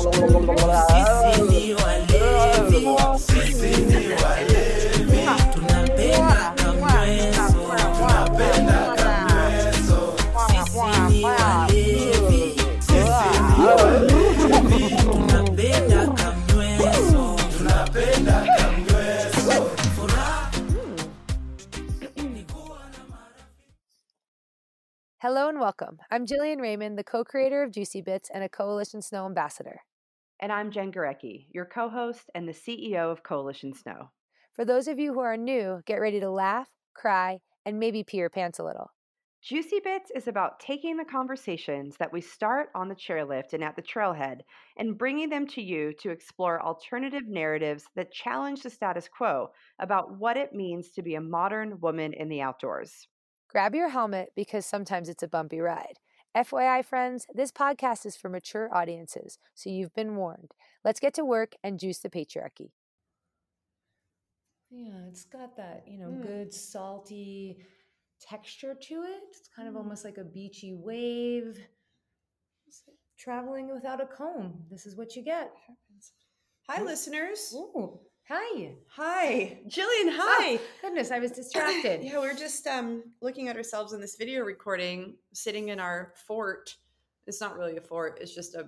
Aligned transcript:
Yeah. 0.00 1.27
And 25.58 25.64
welcome. 25.64 25.98
I'm 26.12 26.24
Jillian 26.24 26.60
Raymond, 26.60 26.96
the 26.96 27.02
co 27.02 27.24
creator 27.24 27.64
of 27.64 27.72
Juicy 27.72 28.00
Bits 28.00 28.30
and 28.32 28.44
a 28.44 28.48
Coalition 28.48 29.02
Snow 29.02 29.26
ambassador. 29.26 29.80
And 30.38 30.52
I'm 30.52 30.70
Jen 30.70 30.92
Gurecki, 30.92 31.46
your 31.50 31.64
co 31.64 31.88
host 31.88 32.30
and 32.32 32.46
the 32.46 32.52
CEO 32.52 33.10
of 33.10 33.24
Coalition 33.24 33.74
Snow. 33.74 34.12
For 34.54 34.64
those 34.64 34.86
of 34.86 35.00
you 35.00 35.12
who 35.12 35.18
are 35.18 35.36
new, 35.36 35.82
get 35.84 35.96
ready 35.96 36.20
to 36.20 36.30
laugh, 36.30 36.68
cry, 36.94 37.40
and 37.66 37.80
maybe 37.80 38.04
pee 38.04 38.18
your 38.18 38.30
pants 38.30 38.60
a 38.60 38.64
little. 38.64 38.92
Juicy 39.42 39.80
Bits 39.82 40.12
is 40.14 40.28
about 40.28 40.60
taking 40.60 40.96
the 40.96 41.04
conversations 41.04 41.96
that 41.96 42.12
we 42.12 42.20
start 42.20 42.68
on 42.76 42.88
the 42.88 42.94
chairlift 42.94 43.52
and 43.52 43.64
at 43.64 43.74
the 43.74 43.82
trailhead 43.82 44.42
and 44.76 44.96
bringing 44.96 45.28
them 45.28 45.48
to 45.48 45.60
you 45.60 45.92
to 45.98 46.10
explore 46.10 46.62
alternative 46.62 47.26
narratives 47.26 47.84
that 47.96 48.12
challenge 48.12 48.62
the 48.62 48.70
status 48.70 49.08
quo 49.08 49.48
about 49.80 50.18
what 50.18 50.36
it 50.36 50.52
means 50.52 50.90
to 50.90 51.02
be 51.02 51.16
a 51.16 51.20
modern 51.20 51.80
woman 51.80 52.12
in 52.12 52.28
the 52.28 52.42
outdoors. 52.42 53.08
Grab 53.48 53.74
your 53.74 53.88
helmet 53.88 54.32
because 54.36 54.66
sometimes 54.66 55.08
it's 55.08 55.22
a 55.22 55.28
bumpy 55.28 55.60
ride. 55.60 55.98
FYI, 56.34 56.82
friends, 56.84 57.26
this 57.34 57.50
podcast 57.50 58.04
is 58.06 58.16
for 58.16 58.28
mature 58.28 58.68
audiences, 58.74 59.38
so 59.54 59.70
you've 59.70 59.94
been 59.94 60.16
warned. 60.16 60.52
Let's 60.84 61.00
get 61.00 61.14
to 61.14 61.24
work 61.24 61.54
and 61.64 61.78
juice 61.80 61.98
the 61.98 62.10
patriarchy. 62.10 62.70
Yeah, 64.70 65.06
it's 65.08 65.24
got 65.24 65.56
that, 65.56 65.84
you 65.88 65.98
know, 65.98 66.10
Mm. 66.10 66.22
good 66.22 66.52
salty 66.52 67.64
texture 68.20 68.74
to 68.74 69.02
it. 69.04 69.22
It's 69.30 69.48
kind 69.48 69.66
of 69.68 69.74
Mm. 69.74 69.78
almost 69.78 70.04
like 70.04 70.18
a 70.18 70.24
beachy 70.24 70.74
wave. 70.74 71.66
Traveling 73.16 73.68
without 73.72 74.00
a 74.00 74.06
comb. 74.06 74.66
This 74.70 74.86
is 74.86 74.94
what 74.94 75.16
you 75.16 75.22
get. 75.22 75.52
Hi, 76.68 76.82
listeners. 76.82 77.52
Ooh, 77.54 77.98
hi. 78.28 78.74
Hi, 78.88 79.58
Jillian. 79.66 80.12
Hi. 80.12 80.58
Goodness, 80.82 81.10
I 81.10 81.18
was 81.18 81.30
distracted. 81.42 82.02
yeah, 82.02 82.18
we're 82.18 82.36
just 82.36 82.66
um, 82.66 83.02
looking 83.22 83.48
at 83.48 83.56
ourselves 83.56 83.92
in 83.94 84.00
this 84.00 84.16
video 84.16 84.42
recording, 84.42 85.14
sitting 85.32 85.70
in 85.70 85.80
our 85.80 86.12
fort. 86.26 86.76
It's 87.26 87.40
not 87.40 87.56
really 87.56 87.76
a 87.78 87.80
fort; 87.80 88.18
it's 88.20 88.34
just 88.34 88.54
a 88.54 88.66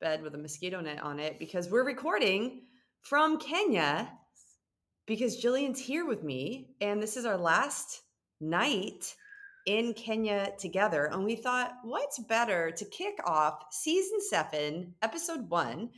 bed 0.00 0.22
with 0.22 0.34
a 0.34 0.38
mosquito 0.38 0.80
net 0.80 1.02
on 1.02 1.18
it 1.18 1.38
because 1.38 1.70
we're 1.70 1.86
recording 1.86 2.62
from 3.00 3.38
Kenya. 3.38 4.10
Because 5.06 5.42
Jillian's 5.42 5.80
here 5.80 6.06
with 6.06 6.22
me, 6.22 6.74
and 6.82 7.02
this 7.02 7.16
is 7.16 7.24
our 7.24 7.38
last 7.38 8.02
night 8.42 9.14
in 9.64 9.94
Kenya 9.94 10.52
together. 10.58 11.06
And 11.06 11.24
we 11.24 11.34
thought, 11.34 11.78
what's 11.82 12.18
better 12.18 12.70
to 12.72 12.84
kick 12.84 13.18
off 13.24 13.64
season 13.70 14.18
seven, 14.20 14.94
episode 15.00 15.48
one, 15.48 15.88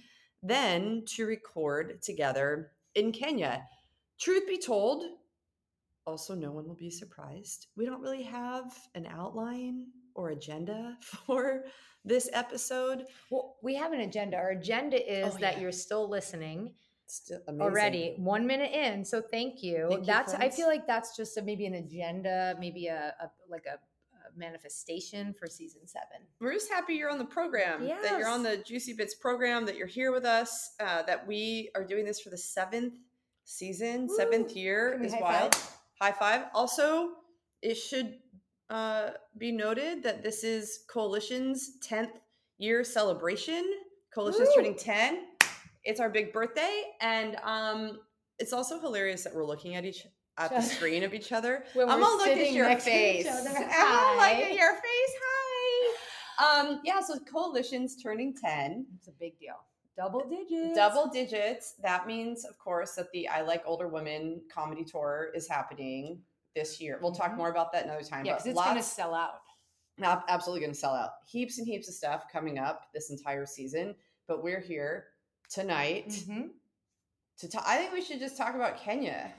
than 0.44 1.02
to 1.06 1.26
record 1.26 2.00
together 2.02 2.70
in 2.94 3.12
Kenya? 3.12 3.64
Truth 4.18 4.46
be 4.46 4.58
told, 4.58 5.04
also, 6.06 6.34
no 6.34 6.50
one 6.50 6.66
will 6.66 6.74
be 6.74 6.90
surprised. 6.90 7.68
We 7.76 7.86
don't 7.86 8.00
really 8.00 8.22
have 8.24 8.72
an 8.94 9.06
outline 9.06 9.86
or 10.14 10.30
agenda 10.30 10.96
for 11.02 11.64
this 12.04 12.28
episode. 12.32 13.04
Well, 13.30 13.56
we 13.62 13.74
have 13.76 13.92
an 13.92 14.00
agenda. 14.00 14.36
Our 14.36 14.50
agenda 14.50 14.96
is 14.98 15.34
Oh, 15.34 15.38
that 15.40 15.56
yeah. 15.56 15.60
you're 15.62 15.72
still 15.72 16.08
listening 16.08 16.72
Still 17.06 17.40
amazing. 17.48 17.60
already, 17.62 18.14
one 18.18 18.46
minute 18.46 18.70
in. 18.72 19.04
So 19.04 19.20
thank 19.20 19.62
you. 19.62 19.86
Thank 19.88 20.00
you, 20.02 20.06
that's 20.06 20.32
I 20.34 20.48
feel 20.48 20.68
like 20.68 20.86
that's 20.86 21.16
just 21.16 21.36
a, 21.36 21.42
maybe 21.42 21.66
an 21.66 21.74
agenda, 21.74 22.56
maybe 22.60 22.86
a, 22.86 23.14
a 23.20 23.30
like 23.48 23.66
a 23.66 23.78
manifestation 24.36 25.34
for 25.38 25.46
season 25.46 25.86
seven. 25.86 26.26
We're 26.40 26.52
just 26.52 26.70
happy 26.70 26.94
you're 26.94 27.10
on 27.10 27.18
the 27.18 27.24
program, 27.24 27.86
that 27.86 28.18
you're 28.18 28.28
on 28.28 28.42
the 28.42 28.58
Juicy 28.58 28.94
Bits 28.94 29.14
program, 29.14 29.66
that 29.66 29.76
you're 29.76 29.86
here 29.86 30.12
with 30.12 30.24
us, 30.24 30.72
uh, 30.80 31.02
that 31.02 31.26
we 31.26 31.70
are 31.74 31.84
doing 31.84 32.04
this 32.04 32.20
for 32.20 32.30
the 32.30 32.38
seventh 32.38 32.94
season, 33.44 34.08
seventh 34.08 34.56
year 34.56 35.00
is 35.02 35.12
high 35.12 35.20
wild. 35.20 35.54
five? 35.54 35.76
High 36.00 36.12
five. 36.12 36.42
Also, 36.54 37.10
it 37.62 37.74
should 37.74 38.16
uh, 38.70 39.10
be 39.36 39.52
noted 39.52 40.02
that 40.02 40.22
this 40.22 40.44
is 40.44 40.80
Coalition's 40.88 41.78
10th 41.86 42.12
year 42.58 42.84
celebration. 42.84 43.64
Coalition's 44.14 44.48
Woo! 44.50 44.62
turning 44.62 44.76
10. 44.76 45.24
It's 45.84 46.00
our 46.00 46.08
big 46.08 46.32
birthday. 46.32 46.84
And 47.00 47.36
um, 47.42 47.98
it's 48.38 48.52
also 48.52 48.80
hilarious 48.80 49.24
that 49.24 49.34
we're 49.34 49.44
looking 49.44 49.74
at 49.74 49.84
each 49.84 50.06
at 50.40 50.50
the 50.50 50.62
screen 50.62 51.04
of 51.04 51.12
each 51.14 51.32
other. 51.32 51.64
I'm 51.74 51.78
we're 51.78 51.86
gonna 51.86 52.00
look 52.04 52.26
at 52.28 52.52
your 52.52 52.66
next 52.68 52.84
to 52.84 52.90
each 52.90 53.24
face. 53.24 53.26
I'm 53.28 53.44
gonna 53.44 53.58
look 53.60 53.70
Hi. 53.70 54.42
at 54.42 54.54
your 54.54 54.72
face. 54.74 55.14
Hi. 55.22 55.96
Um, 56.60 56.80
yeah, 56.84 57.00
so 57.00 57.18
Coalition's 57.30 58.02
turning 58.02 58.34
10 58.34 58.86
It's 58.96 59.08
a 59.08 59.12
big 59.12 59.38
deal. 59.38 59.56
Double 59.96 60.26
digits. 60.26 60.74
double 60.74 61.08
digits. 61.08 61.74
That 61.82 62.06
means, 62.06 62.46
of 62.46 62.56
course, 62.58 62.94
that 62.94 63.12
the 63.12 63.28
I 63.28 63.42
Like 63.42 63.62
Older 63.66 63.88
Women 63.88 64.40
comedy 64.52 64.82
tour 64.84 65.28
is 65.34 65.46
happening 65.46 66.22
this 66.56 66.80
year. 66.80 66.98
We'll 67.02 67.12
talk 67.12 67.32
Mhm. 67.32 67.36
more 67.36 67.50
about 67.50 67.70
that 67.72 67.84
another 67.84 68.02
time. 68.02 68.24
Yeah, 68.24 68.32
because 68.34 68.46
it's 68.46 68.58
going 68.60 68.76
to 68.76 68.82
sell 68.82 69.14
out. 69.14 69.40
ab- 70.02 70.22
absolutely 70.28 70.60
going 70.62 70.72
to 70.72 70.78
sell 70.78 70.94
out. 70.94 71.10
Heaps 71.30 71.58
and 71.58 71.66
heaps 71.66 71.86
of 71.88 71.94
stuff 71.94 72.24
coming 72.32 72.58
up 72.58 72.86
this 72.94 73.10
entire 73.10 73.44
season. 73.44 73.94
But 74.26 74.42
we're 74.42 74.60
here 74.60 75.08
tonight 75.50 76.08
Mhm. 76.08 76.50
to 77.38 77.48
talk. 77.48 77.64
I 77.66 77.76
think 77.76 77.92
we 77.92 78.00
should 78.00 78.18
just 78.20 78.38
talk 78.38 78.54
about 78.54 78.78
Kenya. 78.78 79.30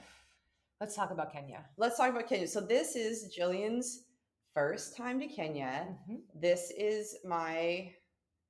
Let's 0.82 0.96
talk 0.96 1.12
about 1.12 1.32
Kenya. 1.32 1.64
Let's 1.76 1.96
talk 1.96 2.10
about 2.10 2.28
Kenya. 2.28 2.48
So 2.48 2.60
this 2.60 2.96
is 2.96 3.32
Jillian's 3.32 4.06
first 4.52 4.96
time 4.96 5.20
to 5.20 5.28
Kenya. 5.28 5.96
Mhm. 6.10 6.22
This 6.34 6.72
is 6.72 7.18
my 7.24 7.94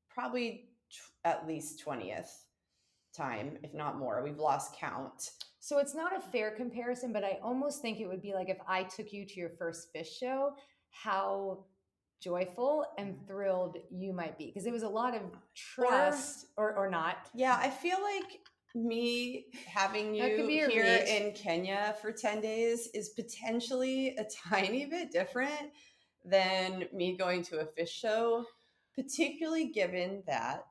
probably 0.08 0.70
tw- 0.90 1.12
at 1.24 1.46
least 1.46 1.80
20th 1.80 2.46
time, 3.12 3.58
if 3.62 3.74
not 3.74 3.98
more. 3.98 4.22
We've 4.22 4.38
lost 4.38 4.74
count. 4.74 5.32
So 5.58 5.76
it's 5.76 5.94
not 5.94 6.16
a 6.16 6.22
fair 6.22 6.52
comparison, 6.52 7.12
but 7.12 7.22
I 7.22 7.38
almost 7.42 7.82
think 7.82 8.00
it 8.00 8.06
would 8.06 8.22
be 8.22 8.32
like 8.32 8.48
if 8.48 8.62
I 8.66 8.84
took 8.84 9.12
you 9.12 9.26
to 9.26 9.34
your 9.38 9.50
first 9.50 9.92
fish 9.92 10.16
show, 10.16 10.56
how 10.88 11.66
joyful 12.20 12.86
and 12.96 13.26
thrilled 13.26 13.76
you 13.90 14.14
might 14.14 14.38
be. 14.38 14.46
Because 14.46 14.64
it 14.64 14.72
was 14.72 14.84
a 14.84 14.88
lot 14.88 15.14
of 15.14 15.20
trust 15.54 16.46
or, 16.56 16.74
or 16.76 16.88
not. 16.88 17.28
Yeah, 17.34 17.58
I 17.60 17.68
feel 17.68 18.00
like 18.00 18.40
me 18.74 19.46
having 19.66 20.14
you 20.14 20.46
here 20.48 20.68
reach. 21.00 21.08
in 21.08 21.32
Kenya 21.32 21.94
for 22.00 22.12
10 22.12 22.40
days 22.40 22.88
is 22.94 23.10
potentially 23.10 24.16
a 24.16 24.24
tiny 24.24 24.86
bit 24.86 25.10
different 25.10 25.72
than 26.24 26.86
me 26.92 27.16
going 27.16 27.42
to 27.42 27.60
a 27.60 27.66
fish 27.66 27.92
show, 27.92 28.44
particularly 28.94 29.66
given 29.68 30.22
that, 30.26 30.64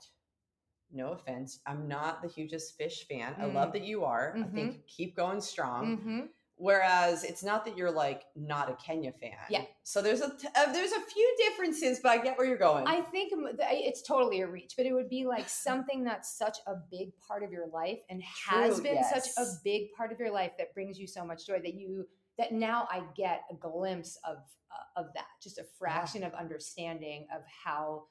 no 0.92 1.12
offense, 1.12 1.60
I'm 1.66 1.88
not 1.88 2.22
the 2.22 2.28
hugest 2.28 2.76
fish 2.78 3.08
fan. 3.08 3.36
I 3.40 3.46
love 3.46 3.70
Mm. 3.70 3.74
that 3.74 3.84
you 3.84 4.04
are. 4.04 4.36
I 4.36 4.40
Mhm. 4.40 4.54
think 4.54 4.88
keep 4.88 5.16
going 5.16 5.42
strong. 5.42 5.98
Mm-hmm. 5.98 6.20
Whereas 6.62 7.24
it's 7.24 7.44
not 7.44 7.66
that 7.66 7.76
you're 7.76 7.90
like 7.90 8.26
not 8.36 8.70
a 8.70 8.76
Kenya 8.76 9.12
fan. 9.14 9.32
Yeah. 9.50 9.64
So 9.82 10.00
there's 10.00 10.22
a 10.22 10.30
t- 10.30 10.48
uh, 10.56 10.72
there's 10.72 10.92
a 10.92 11.02
few 11.02 11.36
differences, 11.40 12.00
but 12.04 12.12
I 12.12 12.20
get 12.20 12.38
where 12.38 12.46
you're 12.46 12.56
going. 12.56 12.86
I 12.86 13.02
think 13.02 13.34
it's 13.34 14.04
totally 14.04 14.42
a 14.42 14.48
reach, 14.48 14.76
but 14.78 14.86
it 14.86 14.94
would 14.94 15.10
be 15.10 15.26
like 15.26 15.50
something 15.50 16.04
that's 16.04 16.38
such 16.38 16.60
a 16.68 16.76
big 16.92 17.14
part 17.28 17.42
of 17.42 17.52
your 17.52 17.68
life 17.68 17.98
and 18.12 18.22
has 18.48 18.76
True, 18.76 18.84
been 18.84 19.04
such 19.04 19.30
a 19.40 19.46
big 19.64 19.92
part 19.98 20.12
of 20.12 20.20
your 20.20 20.32
life 20.32 20.52
that 20.60 20.72
brings 20.76 21.00
you 21.00 21.08
so 21.08 21.26
much 21.26 21.48
joy 21.48 21.60
that 21.64 21.74
you 21.74 22.06
that 22.38 22.52
now 22.52 22.88
I 22.92 23.02
get 23.18 23.42
a 23.50 23.56
glimpse 23.56 24.20
of 24.24 24.38
uh, 24.38 25.02
of 25.02 25.08
that, 25.16 25.26
just 25.42 25.58
a 25.58 25.66
fraction 25.80 26.24
of 26.24 26.32
understanding 26.36 27.26
of 27.36 27.42
how 27.66 28.04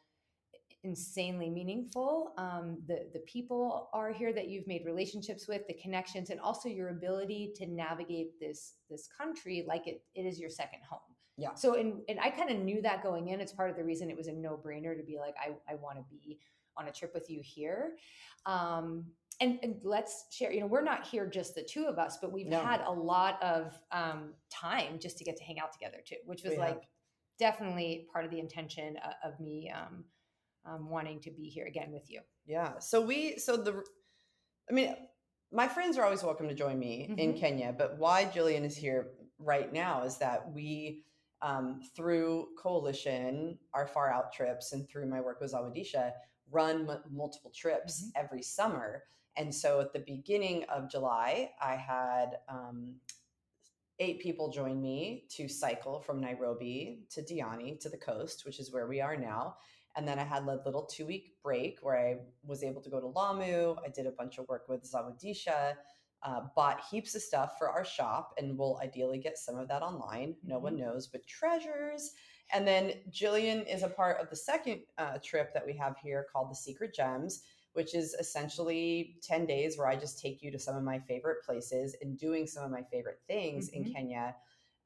insanely 0.82 1.50
meaningful 1.50 2.32
um, 2.38 2.78
the 2.86 3.08
the 3.12 3.20
people 3.20 3.90
are 3.92 4.12
here 4.12 4.32
that 4.32 4.48
you've 4.48 4.66
made 4.66 4.82
relationships 4.84 5.46
with, 5.46 5.66
the 5.66 5.74
connections, 5.74 6.30
and 6.30 6.40
also 6.40 6.68
your 6.68 6.88
ability 6.88 7.52
to 7.56 7.66
navigate 7.66 8.38
this 8.40 8.74
this 8.88 9.08
country 9.18 9.64
like 9.66 9.86
it, 9.86 10.02
it 10.14 10.22
is 10.22 10.38
your 10.38 10.50
second 10.50 10.80
home. 10.88 11.00
Yeah. 11.36 11.54
So 11.54 11.74
and 11.74 12.00
and 12.08 12.18
I 12.20 12.30
kind 12.30 12.50
of 12.50 12.58
knew 12.58 12.82
that 12.82 13.02
going 13.02 13.28
in. 13.28 13.40
It's 13.40 13.52
part 13.52 13.70
of 13.70 13.76
the 13.76 13.84
reason 13.84 14.10
it 14.10 14.16
was 14.16 14.26
a 14.28 14.32
no 14.32 14.56
brainer 14.56 14.96
to 14.96 15.02
be 15.02 15.18
like 15.18 15.34
I 15.38 15.52
I 15.70 15.76
want 15.76 15.98
to 15.98 16.04
be 16.10 16.38
on 16.76 16.88
a 16.88 16.92
trip 16.92 17.12
with 17.14 17.28
you 17.28 17.40
here. 17.42 17.92
Um, 18.46 19.06
and, 19.40 19.58
and 19.62 19.76
let's 19.82 20.26
share. 20.30 20.52
You 20.52 20.60
know, 20.60 20.66
we're 20.66 20.82
not 20.82 21.06
here 21.06 21.26
just 21.26 21.54
the 21.54 21.62
two 21.62 21.86
of 21.86 21.98
us, 21.98 22.18
but 22.20 22.30
we've 22.30 22.46
No. 22.46 22.60
had 22.60 22.82
a 22.82 22.92
lot 22.92 23.42
of 23.42 23.78
um, 23.90 24.34
time 24.50 24.98
just 24.98 25.16
to 25.18 25.24
get 25.24 25.36
to 25.38 25.44
hang 25.44 25.58
out 25.58 25.72
together 25.72 25.98
too, 26.06 26.16
which 26.26 26.42
was 26.42 26.52
have. 26.52 26.60
like 26.60 26.82
definitely 27.38 28.06
part 28.12 28.26
of 28.26 28.30
the 28.30 28.38
intention 28.38 28.98
uh, 29.02 29.12
of 29.26 29.40
me 29.40 29.72
um, 29.74 30.04
um, 30.64 30.88
wanting 30.90 31.20
to 31.20 31.30
be 31.30 31.44
here 31.48 31.66
again 31.66 31.90
with 31.92 32.10
you. 32.10 32.20
Yeah. 32.46 32.78
So 32.78 33.00
we 33.00 33.38
so 33.38 33.56
the 33.56 33.82
I 34.70 34.72
mean 34.72 34.94
my 35.52 35.66
friends 35.66 35.98
are 35.98 36.04
always 36.04 36.22
welcome 36.22 36.48
to 36.48 36.54
join 36.54 36.78
me 36.78 37.12
in 37.18 37.32
Mhm. 37.34 37.38
Kenya, 37.40 37.74
but 37.76 37.98
why 37.98 38.24
Jillian 38.26 38.64
is 38.64 38.76
here 38.76 39.12
right 39.38 39.72
now 39.72 40.02
is 40.04 40.18
that 40.18 40.52
we 40.52 41.04
um, 41.42 41.80
through 41.96 42.48
coalition, 42.58 43.58
our 43.72 43.86
far 43.86 44.12
out 44.12 44.30
trips, 44.30 44.72
and 44.72 44.86
through 44.86 45.06
my 45.06 45.22
work 45.22 45.40
with 45.40 45.52
Zawadisha, 45.52 46.12
run 46.50 46.88
m- 46.88 47.02
multiple 47.10 47.50
trips 47.50 48.04
Mhm. 48.04 48.10
every 48.14 48.42
summer. 48.42 49.04
And 49.36 49.54
so 49.54 49.80
at 49.80 49.94
the 49.94 50.00
beginning 50.00 50.64
of 50.64 50.90
July, 50.90 51.54
I 51.58 51.76
had 51.76 52.40
um, 52.48 53.00
eight 53.98 54.20
people 54.20 54.50
join 54.50 54.80
me 54.82 55.24
to 55.30 55.48
cycle 55.48 56.00
from 56.00 56.20
Nairobi 56.20 57.06
to 57.10 57.22
Diani 57.22 57.80
to 57.80 57.88
the 57.88 57.96
coast, 57.98 58.44
which 58.44 58.60
is 58.60 58.70
where 58.70 58.86
we 58.86 59.00
are 59.00 59.16
now. 59.16 59.56
And 59.96 60.06
then 60.06 60.18
I 60.18 60.24
had 60.24 60.42
a 60.44 60.60
little 60.64 60.84
two 60.84 61.06
week 61.06 61.34
break 61.42 61.78
where 61.82 61.98
I 61.98 62.18
was 62.44 62.62
able 62.62 62.80
to 62.82 62.90
go 62.90 63.00
to 63.00 63.06
Lamu. 63.06 63.76
I 63.84 63.88
did 63.88 64.06
a 64.06 64.12
bunch 64.12 64.38
of 64.38 64.48
work 64.48 64.66
with 64.68 64.90
Zawadisha, 64.90 65.74
uh, 66.22 66.40
bought 66.54 66.82
heaps 66.90 67.14
of 67.14 67.22
stuff 67.22 67.58
for 67.58 67.70
our 67.70 67.84
shop, 67.84 68.34
and 68.38 68.56
we'll 68.56 68.78
ideally 68.82 69.18
get 69.18 69.38
some 69.38 69.58
of 69.58 69.68
that 69.68 69.82
online. 69.82 70.36
No 70.44 70.58
one 70.58 70.76
knows, 70.76 71.06
but 71.06 71.26
treasures. 71.26 72.12
And 72.52 72.66
then 72.66 72.94
Jillian 73.10 73.66
is 73.72 73.82
a 73.82 73.88
part 73.88 74.20
of 74.20 74.28
the 74.28 74.36
second 74.36 74.80
uh, 74.98 75.18
trip 75.22 75.52
that 75.54 75.64
we 75.64 75.72
have 75.74 75.96
here 76.02 76.26
called 76.32 76.50
the 76.50 76.56
Secret 76.56 76.94
Gems, 76.94 77.42
which 77.72 77.94
is 77.94 78.14
essentially 78.14 79.16
10 79.22 79.46
days 79.46 79.78
where 79.78 79.86
I 79.86 79.96
just 79.96 80.20
take 80.20 80.42
you 80.42 80.50
to 80.50 80.58
some 80.58 80.76
of 80.76 80.82
my 80.82 80.98
favorite 80.98 81.42
places 81.44 81.96
and 82.02 82.18
doing 82.18 82.46
some 82.46 82.64
of 82.64 82.70
my 82.70 82.82
favorite 82.90 83.20
things 83.28 83.68
in 83.68 83.84
Mhm. 83.84 83.92
Kenya, 83.92 84.36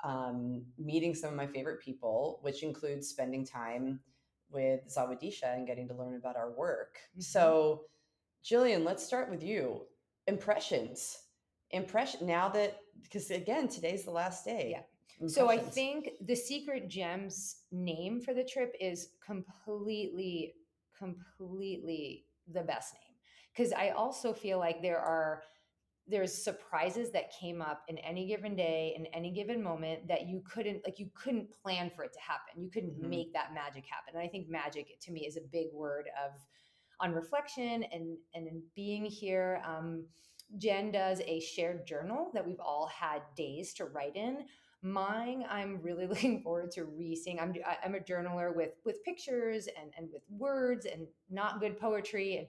um, 0.03 0.67
meeting 0.77 1.15
some 1.15 1.31
of 1.31 1.37
my 1.37 1.47
favorite 1.47 1.81
people, 1.81 2.39
which 2.43 2.63
includes 2.63 3.09
spending 3.09 3.45
time 3.45 4.01
with 4.55 4.87
Zawadisha 4.89 5.55
and 5.55 5.67
getting 5.67 5.89
to 5.89 5.95
learn 5.95 6.15
about 6.15 6.37
our 6.37 6.51
work. 6.53 6.99
Mhm. 7.17 7.23
So, 7.23 7.87
Jillian, 8.45 8.85
let's 8.85 9.05
start 9.05 9.31
with 9.31 9.43
you. 9.43 9.87
Impressions. 10.27 11.19
Impression 11.71 12.27
now 12.27 12.49
that 12.51 12.79
because 13.03 13.31
again, 13.31 13.69
today's 13.69 14.05
the 14.05 14.11
last 14.11 14.45
day. 14.45 14.71
Yeah. 14.71 14.83
So 15.29 15.49
I 15.49 15.59
think 15.59 16.11
the 16.21 16.35
Secret 16.35 16.89
Gems 16.89 17.63
name 17.71 18.21
for 18.21 18.35
the 18.35 18.45
trip 18.45 18.75
is 18.81 19.13
completely, 19.25 20.55
completely 20.99 22.27
the 22.53 22.63
best 22.63 22.95
name. 22.95 23.17
Because 23.53 23.73
I 23.73 23.91
also 23.91 24.33
feel 24.33 24.59
like 24.59 24.83
there 24.83 24.99
are 24.99 25.43
there's 26.07 26.33
surprises 26.35 27.11
that 27.13 27.33
came 27.33 27.63
up 27.63 27.83
in 27.89 27.97
any 27.99 28.27
given 28.27 28.55
day 28.55 28.93
in 28.97 29.07
any 29.07 29.31
given 29.31 29.63
moment 29.63 30.07
that 30.07 30.29
you 30.29 30.43
couldn't 30.45 30.85
like 30.85 30.99
you 30.99 31.09
couldn't 31.15 31.51
plan 31.63 31.91
for 31.95 32.05
it 32.05 32.13
to 32.13 32.21
happen. 32.21 32.63
You 32.63 32.71
couldn't 32.71 33.01
Mhm. 33.01 33.09
make 33.09 33.33
that 33.33 33.55
magic 33.55 33.87
happen. 33.87 34.15
And 34.15 34.23
i 34.23 34.29
think 34.29 34.49
magic 34.49 34.99
to 35.01 35.13
me 35.13 35.27
is 35.27 35.37
a 35.37 35.41
big 35.41 35.73
word 35.73 36.09
of 36.25 36.33
on 37.01 37.13
reflection 37.13 37.85
and 37.85 38.19
and 38.35 38.47
in 38.47 38.63
being 38.75 39.05
here. 39.07 39.63
Um, 39.65 40.07
jen 40.59 40.93
does 40.93 41.21
a 41.27 41.41
shared 41.41 41.87
journal 41.87 42.31
that 42.35 42.47
we've 42.47 42.61
all 42.61 42.87
had 42.87 43.23
days 43.35 43.73
to 43.75 43.87
write 43.87 44.15
in. 44.15 44.47
Mine 44.83 45.47
i'm 45.49 45.81
really 45.81 46.07
looking 46.13 46.43
forward 46.43 46.71
to 46.73 46.85
re-seeing. 46.85 47.41
I'm 47.41 47.55
i'm 47.83 47.95
a 47.95 48.01
journaler 48.01 48.55
with 48.55 48.73
with 48.85 49.03
pictures 49.05 49.69
and 49.69 49.91
and 49.97 50.13
with 50.13 50.23
words 50.29 50.85
and 50.85 51.07
not 51.31 51.61
good 51.61 51.79
poetry 51.79 52.37
and 52.37 52.47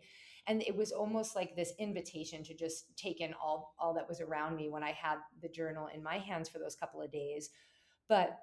and 0.48 0.62
it 0.62 0.76
was 0.76 0.92
almost 0.92 1.36
like 1.36 1.56
this 1.56 1.74
invitation 1.80 2.44
to 2.44 2.54
just 2.54 2.96
take 2.98 3.22
in 3.22 3.34
all 3.34 3.76
all 3.80 3.94
that 3.94 4.08
was 4.08 4.22
around 4.22 4.56
me 4.56 4.70
when 4.70 4.84
i 4.84 4.92
had 4.92 5.18
the 5.42 5.50
journal 5.50 5.90
in 5.94 6.04
my 6.04 6.18
hands 6.18 6.50
for 6.50 6.60
those 6.60 6.76
couple 6.76 7.02
of 7.02 7.12
days. 7.12 7.50
But 8.08 8.40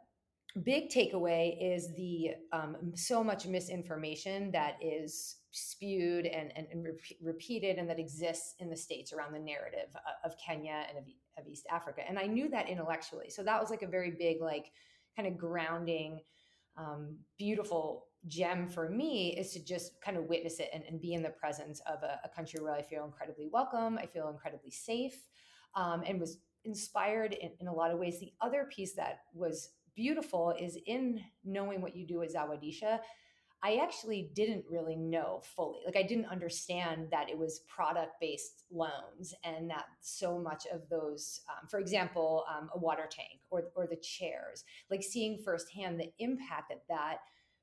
big 0.64 0.90
takeaway 0.90 1.56
is 1.60 1.94
the 1.94 2.32
um, 2.52 2.76
so 2.94 3.24
much 3.24 3.46
misinformation 3.46 4.50
that 4.50 4.76
is 4.82 5.36
spewed 5.50 6.26
and, 6.26 6.52
and, 6.56 6.66
and 6.70 6.84
repe- 6.84 7.16
repeated 7.22 7.78
and 7.78 7.88
that 7.88 7.98
exists 7.98 8.54
in 8.58 8.68
the 8.68 8.76
states 8.76 9.12
around 9.12 9.32
the 9.32 9.38
narrative 9.38 9.88
of, 9.94 10.32
of 10.32 10.38
kenya 10.38 10.84
and 10.88 10.98
of, 10.98 11.04
of 11.38 11.46
east 11.46 11.66
africa. 11.70 12.02
And 12.06 12.18
i 12.18 12.26
knew 12.26 12.48
that 12.50 12.68
intellectually. 12.68 13.30
So 13.30 13.42
that 13.42 13.60
was 13.60 13.70
like 13.70 13.82
a 13.82 13.86
very 13.86 14.10
big 14.10 14.40
like 14.40 14.72
kind 15.16 15.28
of 15.28 15.38
grounding 15.38 16.20
um, 16.76 17.16
beautiful 17.38 18.06
gem 18.28 18.68
for 18.68 18.88
me 18.88 19.36
is 19.36 19.52
to 19.52 19.64
just 19.64 20.00
kind 20.00 20.16
of 20.16 20.24
witness 20.24 20.60
it 20.60 20.70
and, 20.72 20.84
and 20.88 21.00
be 21.00 21.14
in 21.14 21.22
the 21.22 21.30
presence 21.30 21.80
of 21.80 22.02
a, 22.02 22.20
a 22.24 22.28
country 22.28 22.60
where 22.60 22.72
I 22.72 22.82
feel 22.82 23.04
incredibly 23.04 23.48
welcome, 23.52 23.98
I 23.98 24.06
feel 24.06 24.28
incredibly 24.28 24.70
safe, 24.70 25.26
um, 25.74 26.02
and 26.06 26.20
was 26.20 26.38
inspired 26.64 27.32
in, 27.34 27.50
in 27.60 27.66
a 27.66 27.74
lot 27.74 27.90
of 27.90 27.98
ways. 27.98 28.20
The 28.20 28.32
other 28.40 28.68
piece 28.70 28.94
that 28.94 29.20
was 29.34 29.70
beautiful 29.94 30.54
is 30.58 30.78
in 30.86 31.20
knowing 31.44 31.80
what 31.80 31.96
you 31.96 32.06
do 32.06 32.22
at 32.22 32.32
Zawadisha. 32.32 33.00
I 33.64 33.76
actually 33.76 34.30
didn't 34.34 34.64
really 34.68 34.96
know 34.96 35.40
fully. 35.54 35.80
Like 35.86 35.96
I 35.96 36.02
didn't 36.02 36.26
understand 36.26 37.08
that 37.12 37.30
it 37.30 37.38
was 37.38 37.60
product 37.68 38.14
based 38.20 38.64
loans 38.72 39.34
and 39.44 39.70
that 39.70 39.84
so 40.00 40.36
much 40.38 40.66
of 40.72 40.88
those, 40.88 41.40
um, 41.48 41.68
for 41.68 41.78
example, 41.78 42.44
um, 42.52 42.70
a 42.74 42.78
water 42.78 43.08
tank 43.08 43.40
or 43.50 43.64
or 43.76 43.86
the 43.86 43.96
chairs, 43.96 44.64
like 44.90 45.02
seeing 45.02 45.38
firsthand 45.44 46.00
the 46.00 46.10
impact 46.18 46.70
that 46.70 46.82
that 46.88 47.18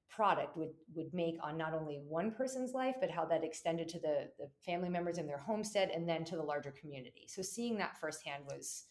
product 0.09 0.57
would 0.57 0.69
would 0.95 1.13
make 1.13 1.35
on 1.43 1.57
not 1.57 1.73
only 1.73 1.99
one 2.07 2.31
person's 2.31 2.73
life 2.73 2.95
but 2.99 3.09
how 3.11 3.25
that 3.25 3.43
extended 3.43 3.87
to 3.87 3.99
the, 3.99 4.27
the 4.39 4.47
family 4.65 4.89
members 4.89 5.17
in 5.17 5.27
their 5.27 5.37
homestead 5.37 5.89
and 5.93 6.09
then 6.09 6.23
to 6.25 6.35
the 6.35 6.41
larger 6.43 6.71
community 6.81 7.25
so 7.27 7.41
seeing 7.41 7.77
that 7.77 7.97
firsthand 7.99 8.43
was 8.47 8.85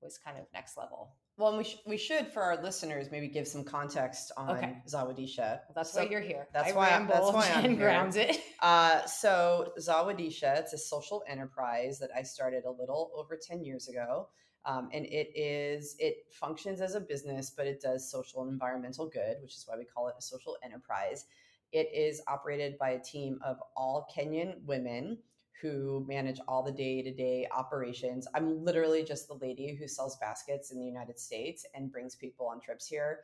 was 0.00 0.18
kind 0.18 0.38
of 0.38 0.44
next 0.52 0.76
level 0.76 1.14
Well, 1.38 1.48
and 1.50 1.58
we, 1.58 1.64
sh- 1.64 1.78
we 1.86 1.96
should, 1.96 2.26
for 2.28 2.42
our 2.42 2.60
listeners, 2.62 3.08
maybe 3.10 3.28
give 3.28 3.46
some 3.48 3.64
context 3.64 4.32
on 4.36 4.50
Okay. 4.56 4.76
Zawadisha. 4.88 5.38
well 5.38 5.72
that's 5.74 5.92
So 5.92 6.02
why 6.02 6.08
you're 6.10 6.20
here 6.20 6.46
that's 6.52 6.72
I 6.72 6.76
why 6.76 6.88
I- 6.88 6.90
ramble, 6.90 7.14
that's 7.14 7.32
why 7.32 7.48
I'm 7.62 7.76
grounds 7.76 8.16
it 8.16 8.36
Uh, 8.60 9.04
so 9.06 9.72
Zawadisha, 9.78 10.58
it's 10.60 10.72
a 10.72 10.78
social 10.78 11.22
enterprise 11.28 11.98
that 12.00 12.10
I 12.16 12.22
started 12.22 12.64
a 12.64 12.70
little 12.70 13.10
over 13.16 13.36
10 13.40 13.64
years 13.64 13.88
ago. 13.88 14.28
Um, 14.64 14.88
and 14.92 15.04
it 15.06 15.36
is, 15.36 15.96
it 15.98 16.26
functions 16.30 16.80
as 16.80 16.94
a 16.94 17.00
business, 17.00 17.50
but 17.50 17.66
it 17.66 17.80
does 17.80 18.10
social 18.10 18.42
and 18.42 18.52
environmental 18.52 19.08
good, 19.08 19.36
which 19.42 19.56
is 19.56 19.64
why 19.66 19.76
we 19.76 19.84
call 19.84 20.08
it 20.08 20.14
a 20.18 20.22
social 20.22 20.56
enterprise. 20.64 21.26
It 21.72 21.88
is 21.94 22.22
operated 22.28 22.78
by 22.78 22.90
a 22.90 23.00
team 23.00 23.38
of 23.44 23.56
all 23.76 24.06
Kenyan 24.14 24.62
women 24.64 25.18
who 25.60 26.04
manage 26.08 26.40
all 26.48 26.62
the 26.62 26.72
day 26.72 27.02
to 27.02 27.12
day 27.12 27.46
operations. 27.56 28.26
I'm 28.34 28.64
literally 28.64 29.04
just 29.04 29.28
the 29.28 29.34
lady 29.34 29.74
who 29.74 29.86
sells 29.86 30.16
baskets 30.18 30.72
in 30.72 30.78
the 30.78 30.84
United 30.84 31.18
States 31.18 31.64
and 31.74 31.90
brings 31.90 32.14
people 32.16 32.46
on 32.46 32.60
trips 32.60 32.86
here. 32.86 33.20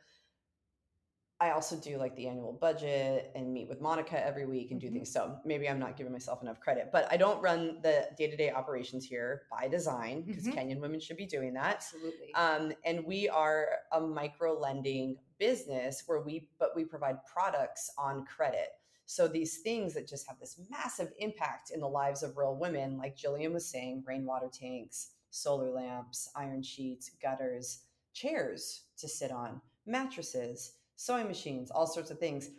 I 1.41 1.51
also 1.51 1.77
do 1.77 1.97
like 1.97 2.15
the 2.17 2.27
annual 2.27 2.51
budget 2.51 3.31
and 3.33 3.53
meet 3.53 3.69
with 3.69 3.79
Monica 3.79 4.25
every 4.25 4.45
week 4.45 4.71
and 4.71 4.81
do 4.81 4.89
Mhm. 4.89 4.93
things. 4.93 5.11
So 5.11 5.39
maybe 5.45 5.69
I'm 5.69 5.79
not 5.79 5.95
giving 5.95 6.11
myself 6.11 6.41
enough 6.41 6.59
credit, 6.59 6.89
but 6.91 7.09
I 7.09 7.15
don't 7.15 7.41
run 7.41 7.81
the 7.81 8.09
day 8.17 8.29
to 8.29 8.35
day 8.35 8.51
operations 8.51 9.05
here 9.05 9.43
by 9.49 9.69
design 9.69 10.23
because 10.23 10.47
Mhm. 10.47 10.53
Kenyan 10.53 10.79
women 10.81 10.99
should 10.99 11.15
be 11.15 11.25
doing 11.25 11.53
that. 11.53 11.75
absolutely 11.77 12.33
Um, 12.33 12.73
and 12.83 13.05
we 13.05 13.29
are 13.29 13.79
a 13.93 14.01
micro 14.01 14.53
lending 14.59 15.17
business 15.37 16.03
where 16.07 16.19
we, 16.21 16.49
but 16.57 16.75
we 16.75 16.83
provide 16.83 17.23
products 17.25 17.89
on 17.97 18.25
credit. 18.25 18.71
So 19.05 19.27
these 19.27 19.61
things 19.61 19.93
that 19.93 20.07
just 20.07 20.27
have 20.27 20.39
this 20.39 20.59
massive 20.69 21.13
impact 21.19 21.71
in 21.71 21.79
the 21.79 21.89
lives 21.89 22.21
of 22.21 22.37
real 22.37 22.55
women, 22.55 22.97
like 22.97 23.15
Jillian 23.15 23.53
was 23.53 23.65
saying, 23.65 24.03
rainwater 24.05 24.49
tanks, 24.49 25.15
solar 25.29 25.71
lamps, 25.71 26.29
iron 26.35 26.61
sheets, 26.61 27.09
gutters, 27.21 27.85
chairs 28.13 28.87
to 28.97 29.07
sit 29.07 29.31
on, 29.31 29.61
mattresses, 29.85 30.75
sewing 30.99 31.27
machines, 31.27 31.71
all 31.71 31.87
sorts 31.87 32.11
of 32.11 32.19
things. 32.19 32.49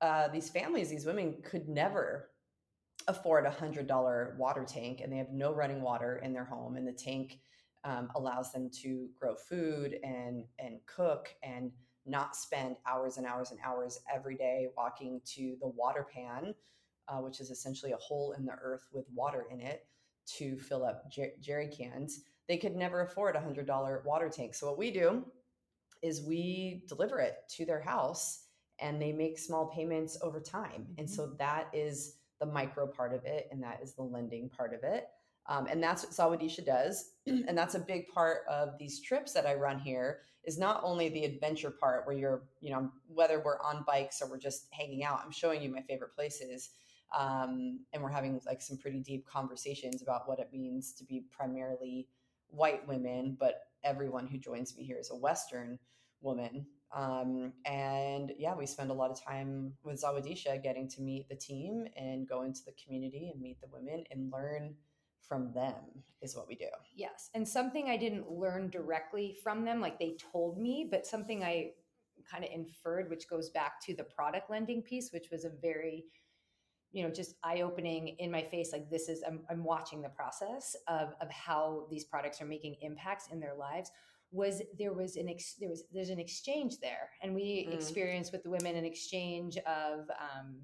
Uh, 0.00 0.28
these 0.28 0.48
families, 0.48 0.88
these 0.88 1.04
women 1.04 1.34
could 1.42 1.68
never 1.68 2.30
afford 3.08 3.44
a 3.44 3.50
hundred 3.50 3.88
dollar 3.88 4.36
water 4.38 4.64
tank, 4.64 5.00
and 5.02 5.12
they 5.12 5.16
have 5.16 5.32
no 5.32 5.52
running 5.52 5.82
water 5.82 6.20
in 6.22 6.32
their 6.32 6.44
home, 6.44 6.76
and 6.76 6.86
the 6.86 6.92
tank 6.92 7.40
um, 7.82 8.08
allows 8.14 8.52
them 8.52 8.70
to 8.82 9.08
grow 9.18 9.34
food 9.34 9.98
and 10.04 10.44
and 10.60 10.78
cook 10.86 11.34
and 11.42 11.72
not 12.06 12.36
spend 12.36 12.76
hours 12.86 13.16
and 13.16 13.26
hours 13.26 13.50
and 13.50 13.58
hours 13.64 13.98
every 14.14 14.36
day 14.36 14.68
walking 14.76 15.20
to 15.24 15.56
the 15.60 15.66
water 15.66 16.06
pan, 16.14 16.54
uh, 17.08 17.18
which 17.18 17.40
is 17.40 17.50
essentially 17.50 17.90
a 17.90 17.96
hole 17.96 18.32
in 18.38 18.44
the 18.44 18.54
earth 18.62 18.86
with 18.92 19.06
water 19.12 19.46
in 19.50 19.60
it 19.60 19.88
to 20.36 20.56
fill 20.56 20.84
up 20.84 21.10
jer- 21.10 21.32
jerry 21.40 21.66
cans. 21.66 22.20
They 22.46 22.58
could 22.58 22.76
never 22.76 23.00
afford 23.00 23.34
a 23.34 23.40
hundred 23.40 23.66
dollar 23.66 24.04
water 24.06 24.28
tank. 24.28 24.54
So 24.54 24.68
what 24.68 24.78
we 24.78 24.92
do 24.92 25.24
is 26.02 26.22
we 26.22 26.84
deliver 26.88 27.18
it 27.20 27.36
to 27.56 27.64
their 27.64 27.80
house 27.80 28.44
and 28.80 29.00
they 29.00 29.12
make 29.12 29.38
small 29.38 29.66
payments 29.66 30.18
over 30.22 30.40
time. 30.40 30.86
And 30.98 31.08
so 31.08 31.34
that 31.38 31.68
is 31.72 32.16
the 32.40 32.46
micro 32.46 32.86
part 32.86 33.12
of 33.12 33.24
it, 33.24 33.48
and 33.50 33.62
that 33.62 33.80
is 33.82 33.94
the 33.94 34.02
lending 34.02 34.48
part 34.48 34.72
of 34.72 34.84
it. 34.84 35.08
Um, 35.46 35.66
and 35.66 35.82
that's 35.82 36.04
what 36.04 36.12
Zawadisha 36.12 36.64
does. 36.64 37.12
and 37.26 37.56
that's 37.56 37.74
a 37.74 37.80
big 37.80 38.06
part 38.08 38.42
of 38.48 38.78
these 38.78 39.00
trips 39.00 39.32
that 39.32 39.46
I 39.46 39.54
run 39.54 39.78
here 39.78 40.20
is 40.44 40.58
not 40.58 40.80
only 40.84 41.08
the 41.08 41.24
adventure 41.24 41.70
part 41.70 42.06
where 42.06 42.16
you're, 42.16 42.42
you 42.60 42.70
know, 42.70 42.90
whether 43.08 43.40
we're 43.40 43.60
on 43.60 43.84
bikes 43.86 44.22
or 44.22 44.30
we're 44.30 44.38
just 44.38 44.66
hanging 44.70 45.04
out, 45.04 45.20
I'm 45.24 45.32
showing 45.32 45.62
you 45.62 45.70
my 45.70 45.82
favorite 45.82 46.14
places. 46.14 46.70
Um, 47.18 47.80
and 47.92 48.02
we're 48.02 48.10
having 48.10 48.40
like 48.46 48.60
some 48.60 48.76
pretty 48.76 49.00
deep 49.00 49.26
conversations 49.26 50.02
about 50.02 50.28
what 50.28 50.38
it 50.38 50.50
means 50.52 50.92
to 50.92 51.04
be 51.04 51.24
primarily 51.30 52.06
white 52.48 52.86
women, 52.86 53.36
but 53.38 53.60
everyone 53.84 54.26
who 54.26 54.38
joins 54.38 54.76
me 54.76 54.84
here 54.84 54.98
is 54.98 55.10
a 55.10 55.16
Western 55.16 55.78
woman. 56.20 56.66
Um, 56.94 57.52
and 57.66 58.32
yeah, 58.38 58.54
we 58.56 58.66
spend 58.66 58.90
a 58.90 58.94
lot 58.94 59.10
of 59.10 59.22
time 59.22 59.74
with 59.84 60.02
Zawadisha 60.02 60.62
getting 60.62 60.88
to 60.90 61.02
meet 61.02 61.28
the 61.28 61.36
team 61.36 61.86
and 61.96 62.26
go 62.28 62.42
into 62.42 62.60
the 62.64 62.72
community 62.82 63.30
and 63.32 63.42
meet 63.42 63.60
the 63.60 63.68
women 63.70 64.04
and 64.10 64.32
learn 64.32 64.74
from 65.20 65.52
them 65.52 65.74
is 66.22 66.34
what 66.34 66.48
we 66.48 66.54
do. 66.54 66.68
Yes. 66.94 67.28
And 67.34 67.46
something 67.46 67.90
I 67.90 67.98
didn't 67.98 68.30
learn 68.30 68.70
directly 68.70 69.36
from 69.42 69.64
them, 69.64 69.80
like 69.80 69.98
they 69.98 70.16
told 70.32 70.58
me, 70.58 70.88
but 70.90 71.06
something 71.06 71.44
I 71.44 71.72
kind 72.28 72.44
of 72.44 72.50
inferred, 72.50 73.10
which 73.10 73.28
goes 73.28 73.50
back 73.50 73.84
to 73.84 73.94
the 73.94 74.04
product 74.04 74.50
lending 74.50 74.82
piece, 74.82 75.12
which 75.12 75.30
was 75.30 75.44
a 75.44 75.50
very 75.60 76.04
you 76.92 77.02
know 77.04 77.10
just 77.10 77.34
eye 77.44 77.60
opening 77.60 78.08
in 78.18 78.30
my 78.30 78.42
face 78.42 78.72
like 78.72 78.88
this 78.90 79.08
is 79.08 79.22
I'm, 79.26 79.40
I'm 79.50 79.62
watching 79.64 80.00
the 80.02 80.08
process 80.08 80.74
of 80.88 81.12
of 81.20 81.30
how 81.30 81.86
these 81.90 82.04
products 82.04 82.40
are 82.40 82.46
making 82.46 82.76
impacts 82.80 83.28
in 83.30 83.40
their 83.40 83.54
lives 83.54 83.90
was 84.30 84.60
there 84.78 84.92
was 84.92 85.16
an 85.16 85.28
ex, 85.28 85.54
there 85.58 85.68
was 85.70 85.84
there's 85.92 86.10
an 86.10 86.18
exchange 86.18 86.78
there 86.80 87.10
and 87.22 87.34
we 87.34 87.66
Mm. 87.68 87.74
experienced 87.74 88.32
with 88.32 88.42
the 88.42 88.50
women 88.50 88.76
an 88.76 88.84
exchange 88.84 89.56
of 89.58 90.00
um, 90.20 90.60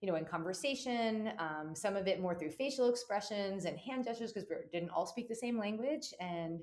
you 0.00 0.08
know 0.08 0.16
in 0.16 0.24
conversation 0.24 1.32
um, 1.38 1.74
some 1.74 1.96
of 1.96 2.06
it 2.08 2.20
more 2.20 2.34
through 2.34 2.50
facial 2.50 2.88
expressions 2.88 3.64
and 3.64 3.78
hand 3.78 4.04
gestures 4.04 4.32
because 4.32 4.48
we 4.48 4.56
didn't 4.72 4.90
all 4.90 5.06
speak 5.06 5.28
the 5.28 5.34
same 5.34 5.58
language 5.58 6.12
and 6.20 6.60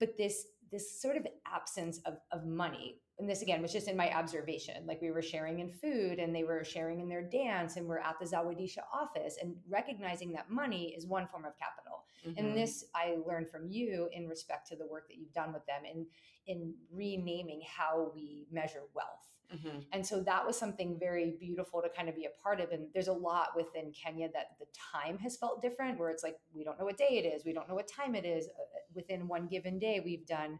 but 0.00 0.16
this 0.16 0.46
this 0.70 1.00
sort 1.00 1.16
of 1.16 1.26
absence 1.46 1.98
of, 2.06 2.14
of 2.30 2.44
money 2.46 3.00
and 3.18 3.28
this 3.28 3.42
again 3.42 3.60
was 3.62 3.72
just 3.72 3.88
in 3.88 3.96
my 3.96 4.12
observation 4.16 4.86
like 4.86 5.00
we 5.02 5.10
were 5.10 5.22
sharing 5.22 5.58
in 5.60 5.70
food 5.70 6.18
and 6.18 6.34
they 6.34 6.44
were 6.44 6.64
sharing 6.64 7.00
in 7.00 7.08
their 7.08 7.22
dance 7.22 7.76
and 7.76 7.86
we're 7.86 7.98
at 7.98 8.16
the 8.20 8.26
zawadisha 8.26 8.78
office 8.92 9.36
and 9.42 9.56
recognizing 9.68 10.32
that 10.32 10.50
money 10.50 10.94
is 10.96 11.06
one 11.06 11.26
form 11.26 11.44
of 11.44 11.52
capital 11.58 12.04
Mhm. 12.26 12.34
and 12.38 12.56
this 12.56 12.84
i 12.94 13.16
learned 13.26 13.48
from 13.48 13.68
you 13.68 14.08
in 14.12 14.28
respect 14.28 14.66
to 14.68 14.76
the 14.76 14.86
work 14.86 15.08
that 15.08 15.16
you've 15.16 15.32
done 15.32 15.52
with 15.52 15.64
them 15.66 15.84
in 15.84 16.06
in 16.46 16.74
renaming 16.92 17.60
how 17.66 18.10
we 18.14 18.46
measure 18.50 18.82
wealth 18.94 19.28
Mhm. 19.54 19.86
and 19.92 20.06
so 20.06 20.20
that 20.22 20.46
was 20.46 20.58
something 20.58 20.98
very 20.98 21.30
beautiful 21.38 21.80
to 21.82 21.88
kind 21.88 22.08
of 22.10 22.14
be 22.14 22.26
a 22.26 22.30
part 22.42 22.60
of. 22.60 22.70
And 22.70 22.92
there's 22.92 23.08
a 23.08 23.14
lot 23.14 23.56
within 23.56 23.92
Kenya 23.92 24.28
that 24.32 24.58
the 24.58 24.66
time 24.92 25.16
has 25.20 25.38
felt 25.38 25.62
different, 25.62 25.98
where 25.98 26.10
it's 26.10 26.22
like, 26.22 26.38
we 26.52 26.64
don't 26.64 26.78
know 26.78 26.84
what 26.84 26.98
day 26.98 27.12
it 27.16 27.24
is, 27.24 27.46
we 27.46 27.54
don't 27.54 27.66
know 27.66 27.74
what 27.74 27.88
time 27.88 28.14
it 28.14 28.26
is. 28.26 28.46
Uh, 28.48 28.78
Within 28.94 29.26
one 29.28 29.46
given 29.48 29.78
day, 29.78 30.00
we've 30.00 30.26
done 30.26 30.58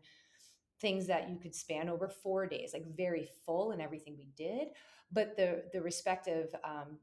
things 0.80 1.06
that 1.06 1.28
you 1.28 1.36
could 1.36 1.54
span 1.54 1.88
over 1.88 2.08
four 2.08 2.46
days, 2.46 2.70
like 2.72 2.96
very 2.96 3.28
full 3.44 3.72
in 3.72 3.80
everything 3.80 4.16
we 4.16 4.28
did. 4.36 4.68
But 5.10 5.36
the 5.36 5.64
the 5.72 5.80
respective 5.80 6.54
um, 6.64 6.98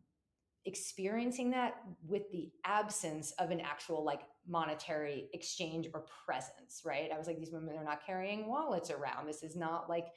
experiencing 0.65 1.51
that 1.51 1.75
with 2.07 2.29
the 2.31 2.51
absence 2.63 3.31
of 3.39 3.51
an 3.51 3.61
actual 3.61 4.03
like 4.03 4.21
monetary 4.47 5.29
exchange 5.33 5.87
or 5.93 6.05
presence, 6.25 6.81
right? 6.83 7.09
I 7.13 7.17
was 7.17 7.27
like, 7.27 7.37
these 7.37 7.51
women 7.51 7.77
are 7.77 7.83
not 7.83 8.05
carrying 8.05 8.47
wallets 8.47 8.89
around. 8.89 9.27
This 9.27 9.43
is 9.43 9.55
not 9.55 9.89
like 9.89 10.07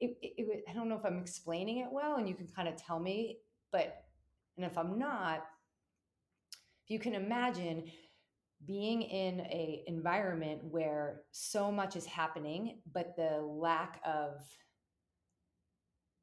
it, 0.00 0.16
it, 0.22 0.32
it, 0.38 0.64
I 0.68 0.72
don't 0.72 0.88
know 0.88 0.96
if 0.96 1.04
I'm 1.04 1.18
explaining 1.18 1.78
it 1.78 1.88
well, 1.90 2.16
and 2.16 2.28
you 2.28 2.34
can 2.34 2.48
kind 2.48 2.68
of 2.68 2.76
tell 2.76 2.98
me, 2.98 3.38
but 3.72 4.04
and 4.56 4.66
if 4.66 4.76
I'm 4.78 4.98
not, 4.98 5.44
if 6.84 6.90
you 6.90 6.98
can 6.98 7.14
imagine 7.14 7.84
being 8.66 9.02
in 9.02 9.40
a 9.40 9.82
environment 9.86 10.60
where 10.64 11.22
so 11.32 11.70
much 11.72 11.96
is 11.96 12.06
happening, 12.06 12.80
but 12.92 13.14
the 13.16 13.40
lack 13.42 14.00
of 14.04 14.40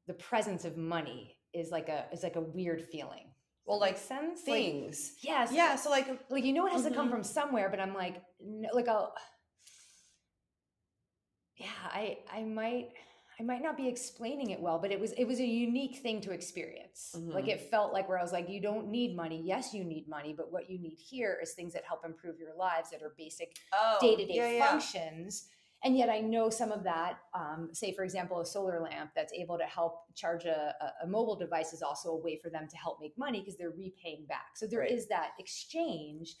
the 0.06 0.14
presence 0.14 0.64
of 0.64 0.76
money 0.76 1.36
is 1.54 1.70
like 1.70 1.88
a 1.88 2.06
is 2.12 2.22
like 2.22 2.36
a 2.36 2.40
weird 2.40 2.82
feeling. 2.90 3.32
Well, 3.64 3.78
like 3.78 3.96
sense, 3.96 4.40
things. 4.40 5.12
Like, 5.22 5.30
yes, 5.30 5.52
yeah. 5.52 5.76
So 5.76 5.90
like 5.90 6.08
like 6.30 6.44
you 6.44 6.52
know 6.52 6.66
it 6.66 6.72
has 6.72 6.82
to 6.84 6.90
come 6.90 7.08
Mhm. 7.08 7.12
from 7.12 7.22
somewhere 7.22 7.68
but 7.70 7.78
i'm 7.78 7.94
like 7.94 8.22
no, 8.40 8.68
like 8.72 8.88
i'll 8.88 9.14
yeah 11.56 11.66
i 11.92 12.18
i 12.32 12.42
might 12.42 12.88
i 13.40 13.42
might 13.42 13.62
not 13.62 13.76
be 13.76 13.88
explaining 13.88 14.50
it 14.50 14.60
well 14.60 14.78
but 14.78 14.90
it 14.92 15.00
was 15.00 15.12
it 15.12 15.24
was 15.24 15.40
a 15.40 15.44
unique 15.44 15.96
thing 15.98 16.20
to 16.20 16.30
experience 16.32 17.14
like 17.28 17.44
Mhm. 17.46 17.54
it 17.54 17.60
felt 17.70 17.92
like 17.92 18.08
where 18.08 18.18
i 18.18 18.22
was 18.22 18.32
like 18.32 18.48
you 18.48 18.60
don't 18.60 18.88
need 18.88 19.16
money 19.16 19.40
yes 19.44 19.72
you 19.74 19.84
need 19.84 20.06
money 20.08 20.32
but 20.36 20.52
what 20.52 20.68
you 20.70 20.78
need 20.78 20.98
here 20.98 21.38
is 21.42 21.52
things 21.54 21.72
that 21.72 21.84
help 21.84 22.04
improve 22.04 22.38
your 22.38 22.54
lives 22.54 22.90
that 22.90 23.02
are 23.02 23.14
basic 23.16 23.56
day-to-day 24.00 24.34
yeah, 24.34 24.50
yeah. 24.50 24.68
functions 24.68 25.48
and 25.84 25.96
yet 25.96 26.08
i 26.08 26.20
know 26.20 26.48
some 26.50 26.70
of 26.72 26.84
that 26.84 27.18
um, 27.34 27.70
say 27.72 27.92
for 27.92 28.04
example 28.04 28.40
a 28.40 28.46
solar 28.46 28.80
lamp 28.80 29.10
that's 29.16 29.32
able 29.32 29.58
to 29.58 29.64
help 29.64 30.14
charge 30.14 30.44
a, 30.44 30.74
a- 31.02 31.06
mobile 31.06 31.36
device 31.36 31.72
is 31.72 31.82
also 31.82 32.10
a 32.10 32.16
way 32.16 32.38
for 32.42 32.50
them 32.50 32.68
to 32.68 32.76
help 32.76 32.98
make 33.00 33.16
money 33.18 33.40
because 33.40 33.56
they're 33.56 33.70
repaying 33.86 34.24
back 34.28 34.50
so 34.56 34.66
there 34.66 34.84
is 34.84 35.02
Right. 35.02 35.08
that 35.10 35.30
exchange 35.38 36.36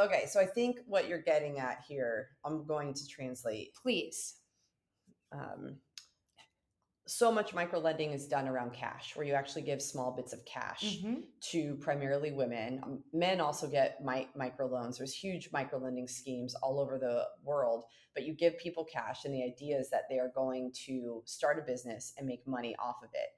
Okay, 0.00 0.26
so 0.26 0.38
I 0.38 0.46
think 0.46 0.78
what 0.86 1.08
you're 1.08 1.20
getting 1.22 1.58
at 1.58 1.82
here, 1.88 2.28
I'm 2.44 2.64
going 2.64 2.94
to 2.94 3.04
translate. 3.08 3.74
please 3.82 4.36
Um, 5.32 5.80
so 7.08 7.32
much 7.32 7.54
micro 7.54 7.78
lending 7.78 8.12
is 8.12 8.28
done 8.28 8.46
around 8.46 8.74
cash, 8.74 9.16
where 9.16 9.24
you 9.26 9.32
actually 9.32 9.62
give 9.62 9.80
small 9.80 10.12
bits 10.12 10.34
of 10.34 10.44
cash 10.44 11.00
Mhm. 11.00 11.26
to 11.40 11.76
primarily 11.76 12.32
women. 12.32 12.80
Um, 12.82 13.04
men 13.14 13.40
also 13.40 13.66
get 13.66 14.04
mi- 14.04 14.28
micro 14.34 14.66
loans. 14.66 14.98
There's 14.98 15.14
huge 15.14 15.50
micro 15.50 15.78
lending 15.78 16.06
schemes 16.06 16.54
all 16.56 16.78
over 16.78 16.98
the 16.98 17.26
world, 17.42 17.86
but 18.14 18.24
you 18.24 18.34
give 18.34 18.58
people 18.58 18.84
cash, 18.84 19.24
and 19.24 19.34
the 19.34 19.42
idea 19.42 19.78
is 19.78 19.88
that 19.88 20.04
they 20.10 20.18
are 20.18 20.28
going 20.28 20.70
to 20.86 21.22
start 21.24 21.58
a 21.58 21.62
business 21.62 22.12
and 22.18 22.26
make 22.26 22.46
money 22.46 22.76
off 22.76 23.02
of 23.02 23.10
it. 23.14 23.30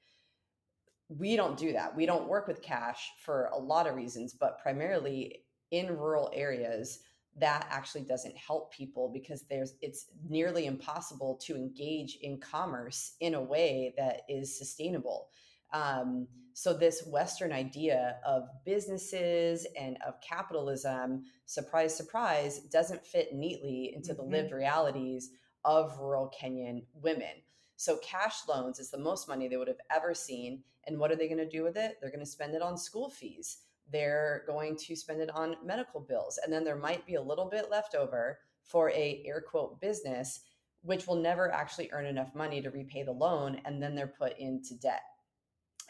We 1.08 1.36
don't 1.36 1.56
do 1.56 1.72
that. 1.72 1.94
We 1.94 2.06
don't 2.06 2.28
work 2.28 2.48
with 2.48 2.62
cash 2.62 3.12
for 3.20 3.46
a 3.52 3.58
lot 3.58 3.86
of 3.86 3.94
reasons, 3.94 4.34
but 4.34 4.58
primarily 4.58 5.46
in 5.70 5.96
rural 5.96 6.30
areas, 6.32 7.04
that 7.38 7.66
actually 7.70 8.02
doesn't 8.02 8.36
help 8.36 8.72
people 8.72 9.08
because 9.12 9.42
there's 9.42 9.74
it's 9.80 10.06
nearly 10.28 10.66
impossible 10.66 11.38
to 11.46 11.56
engage 11.56 12.18
in 12.22 12.38
commerce 12.38 13.14
in 13.20 13.34
a 13.34 13.42
way 13.42 13.94
that 13.96 14.22
is 14.28 14.56
sustainable. 14.58 15.28
Um, 15.72 16.26
so 16.52 16.74
this 16.74 17.06
Western 17.06 17.52
idea 17.52 18.18
of 18.26 18.48
businesses 18.64 19.66
and 19.78 19.96
of 20.06 20.20
capitalism, 20.20 21.22
surprise, 21.46 21.96
surprise, 21.96 22.60
doesn't 22.60 23.06
fit 23.06 23.32
neatly 23.32 23.94
into 23.94 24.12
the 24.12 24.22
Mhm. 24.24 24.30
lived 24.30 24.52
realities 24.52 25.30
of 25.64 25.98
rural 25.98 26.28
Kenyan 26.30 26.86
women. 26.94 27.42
So 27.76 27.96
cash 27.98 28.46
loans 28.48 28.78
is 28.78 28.90
the 28.90 28.98
most 28.98 29.28
money 29.28 29.48
they 29.48 29.56
would 29.56 29.68
have 29.68 29.80
ever 29.90 30.12
seen. 30.12 30.64
And 30.84 30.98
what 30.98 31.10
are 31.10 31.16
they 31.16 31.28
going 31.28 31.38
to 31.38 31.48
do 31.48 31.62
with 31.62 31.76
it? 31.76 31.98
They're 32.00 32.10
going 32.10 32.20
to 32.20 32.26
spend 32.26 32.54
it 32.54 32.62
on 32.62 32.76
school 32.76 33.10
fees. 33.10 33.58
They're 33.92 34.44
going 34.46 34.76
to 34.76 34.96
spend 34.96 35.20
it 35.20 35.30
on 35.30 35.56
medical 35.64 36.00
bills. 36.00 36.38
And 36.42 36.52
then 36.52 36.64
there 36.64 36.76
might 36.76 37.06
be 37.06 37.14
a 37.14 37.22
little 37.22 37.46
bit 37.46 37.70
left 37.70 37.94
over 37.94 38.38
for 38.62 38.90
a 38.90 39.22
air 39.26 39.40
quote 39.40 39.80
business, 39.80 40.40
which 40.82 41.06
will 41.06 41.16
never 41.16 41.50
actually 41.50 41.90
earn 41.92 42.06
enough 42.06 42.34
money 42.34 42.62
to 42.62 42.70
repay 42.70 43.02
the 43.02 43.12
loan. 43.12 43.60
And 43.64 43.82
then 43.82 43.94
they're 43.94 44.06
put 44.06 44.38
into 44.38 44.74
debt. 44.74 45.02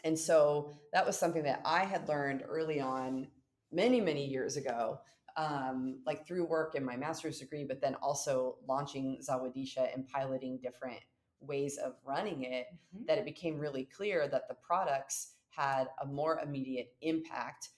And 0.03 0.17
so 0.17 0.71
that 0.93 1.05
was 1.05 1.17
something 1.17 1.43
that 1.43 1.61
I 1.63 1.85
had 1.85 2.07
learned 2.07 2.43
early 2.47 2.79
on, 2.81 3.27
many, 3.71 4.01
many 4.01 4.25
years 4.25 4.57
ago, 4.57 4.99
um, 5.37 6.01
like 6.05 6.25
through 6.25 6.45
work 6.45 6.75
in 6.75 6.83
my 6.83 6.97
master's 6.97 7.39
degree, 7.39 7.63
but 7.63 7.79
then 7.79 7.95
also 7.95 8.57
launching 8.67 9.19
Zawadisha 9.21 9.93
and 9.93 10.07
piloting 10.07 10.57
different 10.57 10.99
ways 11.39 11.77
of 11.77 11.95
running 12.03 12.43
it, 12.43 12.67
Mhm. 12.95 13.07
that 13.07 13.17
it 13.17 13.25
became 13.25 13.57
really 13.57 13.85
clear 13.85 14.27
that 14.27 14.47
the 14.47 14.55
products 14.55 15.35
had 15.49 15.89
a 16.01 16.05
more 16.05 16.39
immediate 16.39 16.95
impact, 17.01 17.69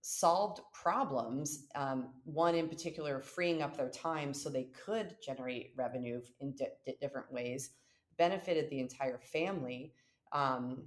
solved 0.00 0.60
problems, 0.72 1.66
um, 1.74 2.10
one 2.24 2.54
in 2.54 2.68
particular 2.68 3.20
freeing 3.20 3.62
up 3.62 3.76
their 3.76 3.90
time 3.90 4.32
so 4.32 4.48
they 4.48 4.68
could 4.84 5.16
generate 5.24 5.72
revenue 5.76 6.20
in 6.40 6.54
di- 6.54 6.66
di- 6.86 6.96
different 7.00 7.30
ways, 7.32 7.70
benefited 8.16 8.70
the 8.70 8.80
entire 8.80 9.18
family. 9.18 9.92
Um, 10.32 10.84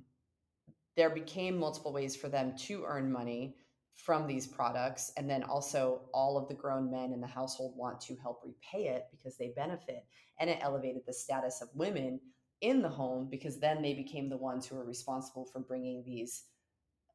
there 0.96 1.10
became 1.10 1.58
multiple 1.58 1.94
ways 1.94 2.16
for 2.16 2.30
them 2.30 2.56
to 2.58 2.84
earn 2.86 3.12
money 3.12 3.56
from 3.96 4.26
these 4.26 4.48
products 4.48 5.12
and 5.18 5.30
then 5.30 5.44
also 5.44 6.02
all 6.14 6.38
of 6.38 6.48
the 6.48 6.54
grown 6.54 6.90
men 6.90 7.14
in 7.14 7.22
the 7.22 7.28
household 7.28 7.74
want 7.76 8.00
to 8.02 8.16
help 8.16 8.42
repay 8.44 8.88
it 8.88 9.06
because 9.12 9.38
they 9.38 9.54
benefit 9.56 10.06
and 10.40 10.50
it 10.50 10.58
elevated 10.62 11.04
the 11.06 11.14
status 11.14 11.62
of 11.62 11.70
women 11.76 12.20
in 12.62 12.82
the 12.82 12.90
home 12.90 13.28
because 13.30 13.60
then 13.60 13.82
they 13.82 13.94
became 13.94 14.30
the 14.30 14.38
ones 14.38 14.66
who 14.66 14.76
were 14.76 14.86
responsible 14.86 15.46
for 15.46 15.60
bringing 15.60 16.04
these 16.04 16.44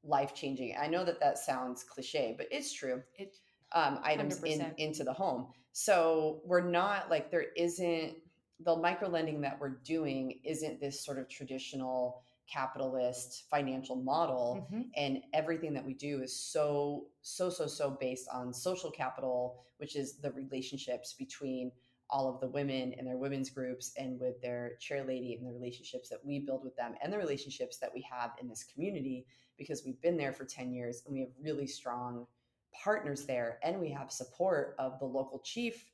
life 0.05 0.35
changing 0.35 0.75
i 0.81 0.87
know 0.87 1.05
that 1.05 1.21
that 1.21 1.39
sounds 1.39 1.83
cliche 1.85 2.35
but 2.37 2.47
it's 2.51 2.73
true 2.73 3.03
It- 3.17 3.39
um, 3.73 3.99
items 4.05 4.41
in, 4.45 4.61
100%. 4.61 4.75
into 4.79 5.03
the 5.05 5.13
home 5.13 5.49
so 5.73 6.41
we're 6.45 6.61
not 6.61 7.11
like 7.11 7.31
there 7.33 7.47
isn't 7.57 8.17
the 8.61 8.77
micro 8.77 9.09
lending 9.09 9.41
that 9.41 9.59
we're 9.61 9.81
doing 9.85 10.39
isn't 10.45 10.81
this 10.81 11.05
sort 11.05 11.19
of 11.19 11.29
traditional 11.29 12.23
capitalist 12.49 13.45
financial 13.51 13.97
model 13.97 14.67
Mhm. 14.73 14.89
and 14.97 15.23
everything 15.33 15.75
that 15.75 15.85
we 15.85 15.95
do 15.95 16.23
is 16.23 16.35
so 16.35 17.09
so 17.23 17.51
so 17.51 17.67
so 17.67 17.91
based 17.91 18.29
on 18.29 18.53
social 18.53 18.91
capital 18.91 19.59
which 19.79 19.95
is 19.97 20.19
the 20.19 20.31
relationships 20.33 21.13
between 21.13 21.71
all 22.09 22.33
of 22.33 22.41
the 22.41 22.47
women 22.49 22.95
and 22.95 23.07
their 23.07 23.17
women's 23.19 23.51
groups 23.51 23.93
and 23.99 24.19
with 24.21 24.41
their 24.41 24.77
chair 24.77 25.05
lady 25.05 25.35
and 25.35 25.45
the 25.47 25.53
relationships 25.53 26.09
that 26.09 26.25
we 26.25 26.39
build 26.39 26.63
with 26.63 26.77
them 26.77 26.95
and 27.03 27.13
the 27.13 27.19
relationships 27.19 27.79
that 27.79 27.93
we 27.93 28.01
have 28.03 28.31
in 28.41 28.49
this 28.49 28.63
community 28.63 29.27
because 29.59 29.83
we've 29.85 30.01
been 30.01 30.17
there 30.17 30.33
for 30.33 30.45
10 30.45 30.73
years 30.73 31.03
and 31.07 31.15
we 31.15 31.21
have 31.21 31.31
really 31.43 31.67
strong 31.67 32.27
partners 32.73 33.25
there 33.25 33.59
and 33.63 33.81
we 33.81 33.91
have 33.91 34.11
support 34.13 34.75
of 34.79 34.99
the 34.99 35.05
local 35.05 35.39
chief 35.41 35.87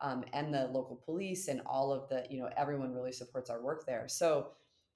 um, 0.00 0.24
and 0.32 0.54
the 0.54 0.68
local 0.68 0.96
police 0.96 1.48
and 1.48 1.60
all 1.66 1.92
of 1.92 2.08
the 2.08 2.24
you 2.30 2.38
know 2.40 2.48
everyone 2.56 2.92
really 2.94 3.12
supports 3.12 3.50
our 3.50 3.60
work 3.60 3.84
there 3.86 4.06
so 4.06 4.48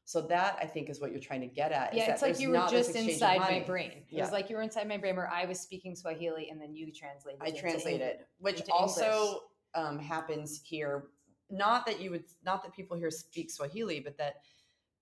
so 0.04 0.20
that 0.20 0.56
i 0.60 0.66
think 0.66 0.88
is 0.88 1.00
what 1.00 1.10
you're 1.10 1.20
trying 1.20 1.40
to 1.40 1.46
get 1.48 1.72
at 1.72 1.92
is 1.92 1.98
Yeah, 1.98 2.06
that 2.06 2.12
it's 2.12 2.22
like 2.22 2.40
you 2.40 2.50
were 2.50 2.66
just 2.70 2.94
inside 2.94 3.38
my 3.38 3.60
brain. 3.66 3.90
It 3.90 4.04
Yeah. 4.10 4.22
was 4.22 4.32
like 4.32 4.48
you 4.50 4.56
were 4.56 4.62
inside 4.62 4.86
my 4.88 4.96
brain 4.96 5.16
where 5.16 5.30
I 5.30 5.44
was 5.44 5.60
speaking 5.60 5.94
Swahili 5.94 6.50
and 6.50 6.60
then 6.60 6.74
you 6.74 6.92
translated. 6.92 7.40
I 7.40 7.50
translated, 7.50 8.10
English. 8.12 8.26
which 8.38 8.62
also 8.70 9.44
um, 9.74 9.98
happens 9.98 10.60
here. 10.64 11.08
Not 11.50 11.86
that 11.86 12.00
you 12.00 12.10
would, 12.10 12.24
not 12.44 12.62
that 12.62 12.72
people 12.74 12.96
here 12.96 13.10
speak 13.10 13.50
Swahili, 13.50 14.00
but 14.00 14.16
that 14.18 14.36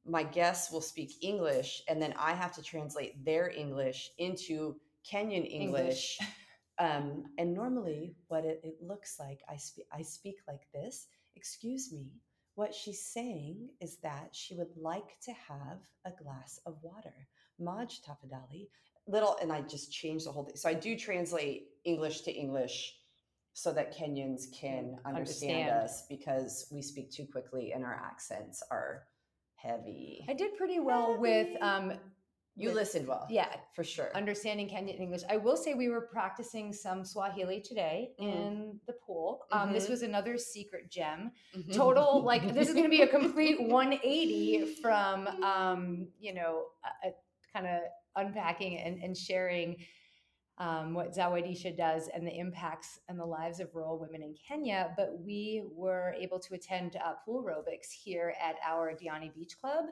my 0.06 0.22
guests 0.22 0.72
will 0.72 0.80
speak 0.80 1.12
English, 1.22 1.82
and 1.88 2.00
then 2.00 2.14
I 2.18 2.32
have 2.32 2.52
to 2.54 2.62
translate 2.62 3.24
their 3.24 3.50
English 3.50 4.10
into 4.18 4.76
Kenyan 5.10 5.46
English. 5.50 6.18
Um, 6.80 7.24
and 7.36 7.52
normally, 7.52 8.14
what 8.28 8.46
it, 8.46 8.62
it 8.64 8.78
looks 8.80 9.20
like, 9.20 9.40
I 9.46 9.56
speak, 9.56 9.84
I 9.92 10.00
speak 10.00 10.36
like 10.48 10.62
this. 10.72 11.08
Excuse 11.36 11.92
me. 11.92 12.06
What 12.54 12.74
she's 12.74 13.04
saying 13.04 13.68
is 13.82 13.98
that 13.98 14.30
she 14.32 14.54
would 14.54 14.74
like 14.74 15.18
to 15.26 15.32
have 15.32 15.78
a 16.06 16.22
glass 16.22 16.58
of 16.64 16.78
water. 16.80 17.12
Maji 17.60 18.00
tafadhali. 18.02 18.68
Little, 19.06 19.36
and 19.42 19.52
I 19.52 19.60
just 19.60 19.92
changed 19.92 20.24
the 20.24 20.32
whole 20.32 20.44
thing. 20.44 20.56
So 20.56 20.70
I 20.70 20.74
do 20.74 20.96
translate 20.96 21.66
English 21.84 22.22
to 22.22 22.32
English 22.32 22.94
so 23.52 23.72
that 23.74 23.94
Kenyans 23.94 24.50
can 24.50 24.96
understand, 25.04 25.68
Understand. 25.68 25.70
us 25.70 26.04
because 26.08 26.66
we 26.72 26.80
speak 26.80 27.10
too 27.12 27.26
quickly 27.30 27.72
and 27.72 27.84
our 27.84 27.94
accents 27.94 28.62
are 28.70 29.02
heavy. 29.62 30.24
I 30.28 30.34
did 30.34 30.56
pretty 30.56 30.80
well 30.80 31.16
with 31.18 31.48
um 31.62 31.92
You 32.56 32.68
with- 32.68 32.76
listened 32.76 33.06
well. 33.08 33.26
yeah, 33.30 33.48
for 33.74 33.84
sure. 33.84 34.10
understanding 34.14 34.68
Kenyan 34.68 34.98
English. 35.00 35.22
I 35.28 35.36
will 35.36 35.56
say 35.56 35.74
we 35.74 35.88
were 35.88 36.02
practicing 36.02 36.72
some 36.72 37.04
Swahili 37.04 37.60
today 37.60 38.12
Mhm. 38.20 38.34
in 38.34 38.80
the 38.86 38.92
pool. 38.94 39.46
Um, 39.52 39.72
This 39.72 39.86
Mhm. 39.86 39.90
was 39.90 40.02
another 40.02 40.36
secret 40.36 40.90
gem. 40.90 41.32
Mhm. 41.54 41.74
Total, 41.74 42.20
like 42.32 42.42
this 42.54 42.68
is 42.68 42.74
going 42.74 42.84
to 42.90 42.96
be 42.98 43.02
a 43.02 43.06
complete 43.08 43.60
180 43.60 44.74
from, 44.82 45.26
um, 45.42 46.08
you 46.18 46.34
know, 46.34 46.66
kind 47.52 47.66
of 47.66 47.82
unpacking 48.16 48.76
and, 48.78 49.02
and 49.02 49.16
sharing 49.16 49.76
um, 50.60 50.94
what 50.94 51.12
Zawadisha 51.16 51.76
does 51.76 52.08
and 52.14 52.24
the 52.26 52.38
impacts 52.38 53.00
and 53.08 53.18
the 53.18 53.24
lives 53.24 53.58
of 53.60 53.74
rural 53.74 53.98
women 53.98 54.22
in 54.22 54.34
Kenya. 54.46 54.92
But 54.96 55.18
we 55.18 55.64
were 55.74 56.14
able 56.20 56.38
to 56.38 56.54
attend 56.54 56.96
uh, 56.96 57.14
pool 57.24 57.42
aerobics 57.42 57.90
here 57.90 58.34
at 58.40 58.56
our 58.64 58.92
Diani 58.92 59.34
Beach 59.34 59.54
Club. 59.60 59.86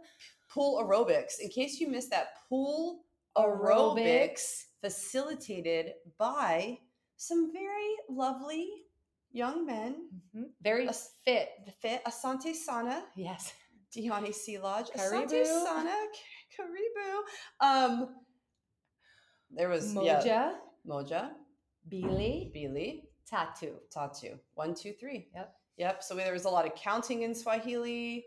pool 0.51 0.83
aerobics. 0.83 1.41
In 1.41 1.49
case 1.49 1.81
you 1.81 1.89
missed 1.89 2.11
that, 2.11 2.29
pool 2.49 3.01
aerobics 3.37 4.65
facilitated 4.83 5.93
by 6.19 6.79
some 7.17 7.51
very 7.53 7.95
lovely 8.09 8.69
young 9.33 9.67
men. 9.67 10.09
Mhm. 10.35 10.45
Very 10.63 10.89
As- 10.89 11.11
fit. 11.25 11.49
Fit 11.81 12.03
Asante 12.05 12.55
Sana, 12.55 13.05
Yes. 13.17 13.53
Diani 13.95 14.35
Sea 14.35 14.59
Lodge, 14.59 14.91
Asante 14.91 15.45
Sana, 15.47 15.97
Karibu. 16.57 17.23
Um, 17.61 18.17
there 19.51 19.69
was 19.69 19.95
Moja, 19.95 20.25
yeah, 20.25 20.53
Moja, 20.87 21.31
Bili, 21.91 22.53
Bili, 22.55 23.03
Tattoo. 23.27 23.75
Tatu. 23.91 24.39
One, 24.55 24.75
two, 24.75 24.93
three. 24.99 25.29
Yep. 25.35 25.55
Yep. 25.79 26.03
So 26.03 26.15
there 26.15 26.33
was 26.33 26.45
a 26.45 26.51
lot 26.51 26.67
of 26.67 26.75
counting 26.75 27.23
in 27.23 27.35
Swahili. 27.35 28.25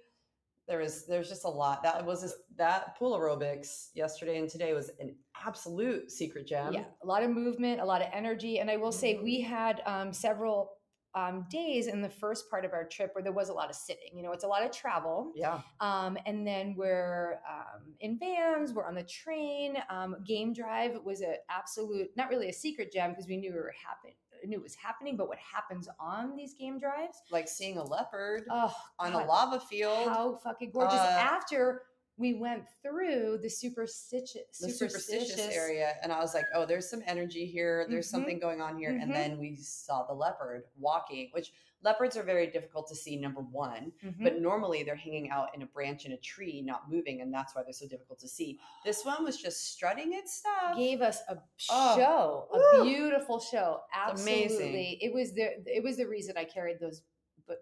There 0.67 0.79
was 0.79 1.05
there's 1.05 1.27
just 1.27 1.43
a 1.43 1.49
lot. 1.49 1.83
That 1.83 2.05
was 2.05 2.21
just, 2.21 2.35
that 2.55 2.97
pool 2.97 3.17
aerobics 3.17 3.87
yesterday 3.93 4.37
and 4.37 4.47
today 4.49 4.73
was 4.73 4.89
an 4.99 5.15
absolute 5.45 6.11
secret 6.11 6.47
gem. 6.47 6.73
yeah, 6.73 6.85
a 7.03 7.05
lot 7.05 7.23
of 7.23 7.31
movement, 7.31 7.81
a 7.81 7.85
lot 7.85 8.01
of 8.01 8.07
energy. 8.13 8.59
And 8.59 8.69
I 8.69 8.77
will 8.77 8.91
say 8.91 9.15
Mhm. 9.15 9.23
we 9.23 9.41
had 9.41 9.81
um, 9.85 10.13
several 10.13 10.73
um, 11.13 11.45
days 11.49 11.87
in 11.87 12.01
the 12.01 12.09
first 12.09 12.49
part 12.49 12.63
of 12.65 12.73
our 12.73 12.85
trip 12.85 13.13
where 13.13 13.23
there 13.23 13.33
was 13.33 13.49
a 13.49 13.53
lot 13.53 13.69
of 13.69 13.75
sitting. 13.75 14.09
You 14.15 14.23
know, 14.23 14.31
it's 14.31 14.43
a 14.43 14.47
lot 14.47 14.63
of 14.63 14.71
travel. 14.71 15.31
Yeah. 15.35 15.59
Um, 15.79 16.17
and 16.25 16.45
then 16.47 16.75
we're 16.77 17.39
um, 17.49 17.93
in 17.99 18.17
vans, 18.17 18.73
we're 18.73 18.85
on 18.85 18.95
the 18.95 19.03
train. 19.03 19.77
Um, 19.89 20.15
game 20.25 20.53
drive 20.53 20.97
was 21.03 21.21
an 21.21 21.35
absolute, 21.49 22.09
not 22.15 22.29
really 22.29 22.49
a 22.49 22.53
secret 22.53 22.91
gem 22.91 23.11
because 23.11 23.27
we 23.27 23.37
knew 23.37 23.51
we 23.51 23.57
were 23.57 23.73
happen- 23.85 24.15
knew 24.49 24.57
it 24.57 24.63
was 24.63 24.73
happening, 24.75 25.15
but 25.17 25.27
what 25.27 25.37
happens 25.37 25.87
on 25.99 26.35
these 26.35 26.55
game 26.55 26.79
drives? 26.79 27.21
Like 27.29 27.47
seeing 27.47 27.77
a 27.77 27.83
leopard 27.83 28.43
Oh, 28.49 28.73
on 28.97 29.11
God, 29.11 29.23
a 29.23 29.27
lava 29.27 29.59
field. 29.59 30.07
How 30.07 30.39
fucking 30.43 30.71
gorgeous! 30.71 30.95
Uh, 30.95 31.19
After 31.21 31.83
we 32.21 32.35
went 32.35 32.63
through 32.83 33.39
the 33.41 33.49
superstitious, 33.49 34.59
the 34.59 34.69
superstitious 34.69 35.39
area 35.39 35.93
and 36.03 36.11
i 36.13 36.19
was 36.19 36.33
like 36.35 36.45
oh 36.53 36.65
there's 36.65 36.87
some 36.89 37.01
energy 37.07 37.45
here 37.45 37.85
there's 37.89 38.07
Mhm. 38.07 38.11
something 38.11 38.39
going 38.39 38.61
on 38.61 38.77
here 38.77 38.91
Mhm. 38.91 39.01
and 39.01 39.11
then 39.13 39.39
we 39.39 39.55
saw 39.57 40.05
the 40.05 40.13
leopard 40.13 40.65
walking 40.77 41.29
which 41.31 41.51
leopards 41.81 42.15
are 42.15 42.21
very 42.21 42.45
difficult 42.45 42.87
to 42.89 42.95
see 42.95 43.15
number 43.15 43.41
one 43.41 43.91
Mhm. 44.03 44.23
but 44.23 44.39
normally 44.39 44.83
they're 44.83 44.95
hanging 44.95 45.31
out 45.31 45.53
in 45.55 45.63
a 45.63 45.65
branch 45.65 46.05
in 46.05 46.11
a 46.11 46.17
tree 46.17 46.61
not 46.61 46.89
moving 46.91 47.21
and 47.21 47.33
that's 47.33 47.55
why 47.55 47.63
they're 47.63 47.73
so 47.73 47.87
difficult 47.87 48.19
to 48.19 48.27
see 48.27 48.59
this 48.85 49.03
one 49.03 49.23
was 49.23 49.35
just 49.37 49.71
strutting 49.73 50.13
its 50.13 50.31
stuff 50.33 50.77
gave 50.77 51.01
us 51.01 51.21
a 51.27 51.41
Oh, 51.71 51.95
show, 51.97 52.47
woo. 52.53 52.81
a 52.81 52.83
beautiful 52.83 53.39
show. 53.39 53.81
Absolutely, 53.93 54.97
it 55.01 55.11
was 55.13 55.33
the 55.33 55.47
it 55.67 55.83
was 55.83 55.97
the 55.97 56.05
reason 56.07 56.37
I 56.37 56.45
carried 56.45 56.79
those 56.79 57.01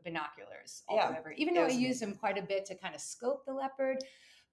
binoculars 0.03 0.83
all 0.87 0.97
Yeah, 0.97 1.15
over. 1.17 1.31
Even 1.31 1.53
though 1.55 1.63
I 1.65 1.69
used 1.69 2.01
them 2.01 2.15
quite 2.15 2.37
a 2.37 2.41
bit 2.43 2.65
to 2.67 2.75
kind 2.75 2.93
of 2.93 3.01
scope 3.01 3.45
the 3.45 3.53
leopard, 3.53 3.97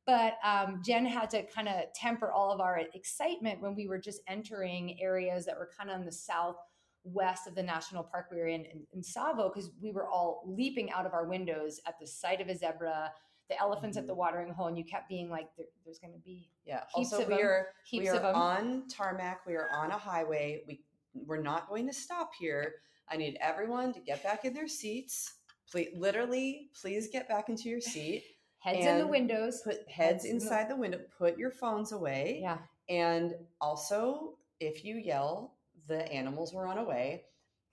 but 0.06 0.34
um, 0.44 0.80
Jen 0.84 1.04
had 1.04 1.30
to 1.30 1.42
kind 1.44 1.68
of 1.68 1.92
temper 1.94 2.30
all 2.30 2.52
of 2.52 2.60
our 2.60 2.80
excitement 2.94 3.60
when 3.60 3.74
we 3.74 3.88
were 3.88 3.98
just 3.98 4.20
entering 4.28 5.00
areas 5.00 5.44
that 5.46 5.56
were 5.58 5.68
kind 5.76 5.90
of 5.90 5.98
on 5.98 6.04
the 6.06 6.12
southwest 6.12 7.46
of 7.46 7.54
the 7.54 7.62
national 7.62 8.04
park 8.04 8.26
we 8.30 8.38
were 8.38 8.46
in 8.46 8.64
in, 8.66 8.86
in 8.92 9.02
Tsavo 9.02 9.52
because 9.52 9.70
we 9.82 9.90
were 9.92 10.06
all 10.08 10.42
leaping 10.46 10.90
out 10.92 11.06
of 11.06 11.12
our 11.12 11.26
windows 11.26 11.80
at 11.86 11.98
the 12.00 12.06
sight 12.06 12.40
of 12.40 12.48
a 12.48 12.56
zebra. 12.56 13.12
The 13.48 13.60
elephants 13.60 13.96
at 13.96 14.08
the 14.08 14.12
Mhm. 14.12 14.16
watering 14.16 14.52
hole, 14.52 14.66
and 14.66 14.76
you 14.76 14.82
kept 14.84 15.08
being 15.08 15.30
like, 15.30 15.54
there, 15.56 15.66
"There's 15.84 16.00
going 16.00 16.12
to 16.14 16.18
be 16.18 16.50
yeah 16.64 16.80
Heaps 16.96 17.12
also 17.12 17.22
of 17.22 17.28
we 17.28 17.40
are 17.42 17.68
heaps 17.84 18.02
we 18.02 18.08
are 18.08 18.16
of 18.16 18.22
them." 18.22 18.34
on 18.34 18.88
tarmac 18.88 19.46
we 19.46 19.54
are 19.54 19.68
on 19.70 19.92
a 19.92 19.96
highway 19.98 20.64
we 20.66 20.82
we're 21.14 21.40
not 21.40 21.68
going 21.68 21.86
to 21.86 21.92
stop 21.92 22.32
here 22.38 22.74
i 23.08 23.16
need 23.16 23.38
everyone 23.40 23.92
to 23.92 24.00
get 24.00 24.20
back 24.24 24.44
in 24.44 24.52
their 24.52 24.66
seats 24.66 25.34
please 25.70 25.90
literally 25.96 26.70
please 26.80 27.08
get 27.08 27.28
back 27.28 27.48
into 27.48 27.68
your 27.68 27.80
seat 27.80 28.24
Heads 28.74 28.86
in 28.86 28.98
the 28.98 29.06
windows. 29.06 29.62
put 29.62 29.76
Heads 29.76 29.88
heads 29.88 30.24
in 30.24 30.38
the- 30.38 30.44
inside 30.44 30.68
the 30.70 30.76
window 30.76 31.00
put 31.18 31.38
your 31.38 31.50
phones 31.50 31.92
away 31.92 32.40
Yeah. 32.42 32.58
and 32.88 33.34
also 33.60 34.36
if 34.60 34.84
you 34.84 34.96
yell 34.96 35.54
the 35.88 36.10
animals 36.12 36.52
will 36.52 36.62
run 36.62 36.78
away 36.78 37.24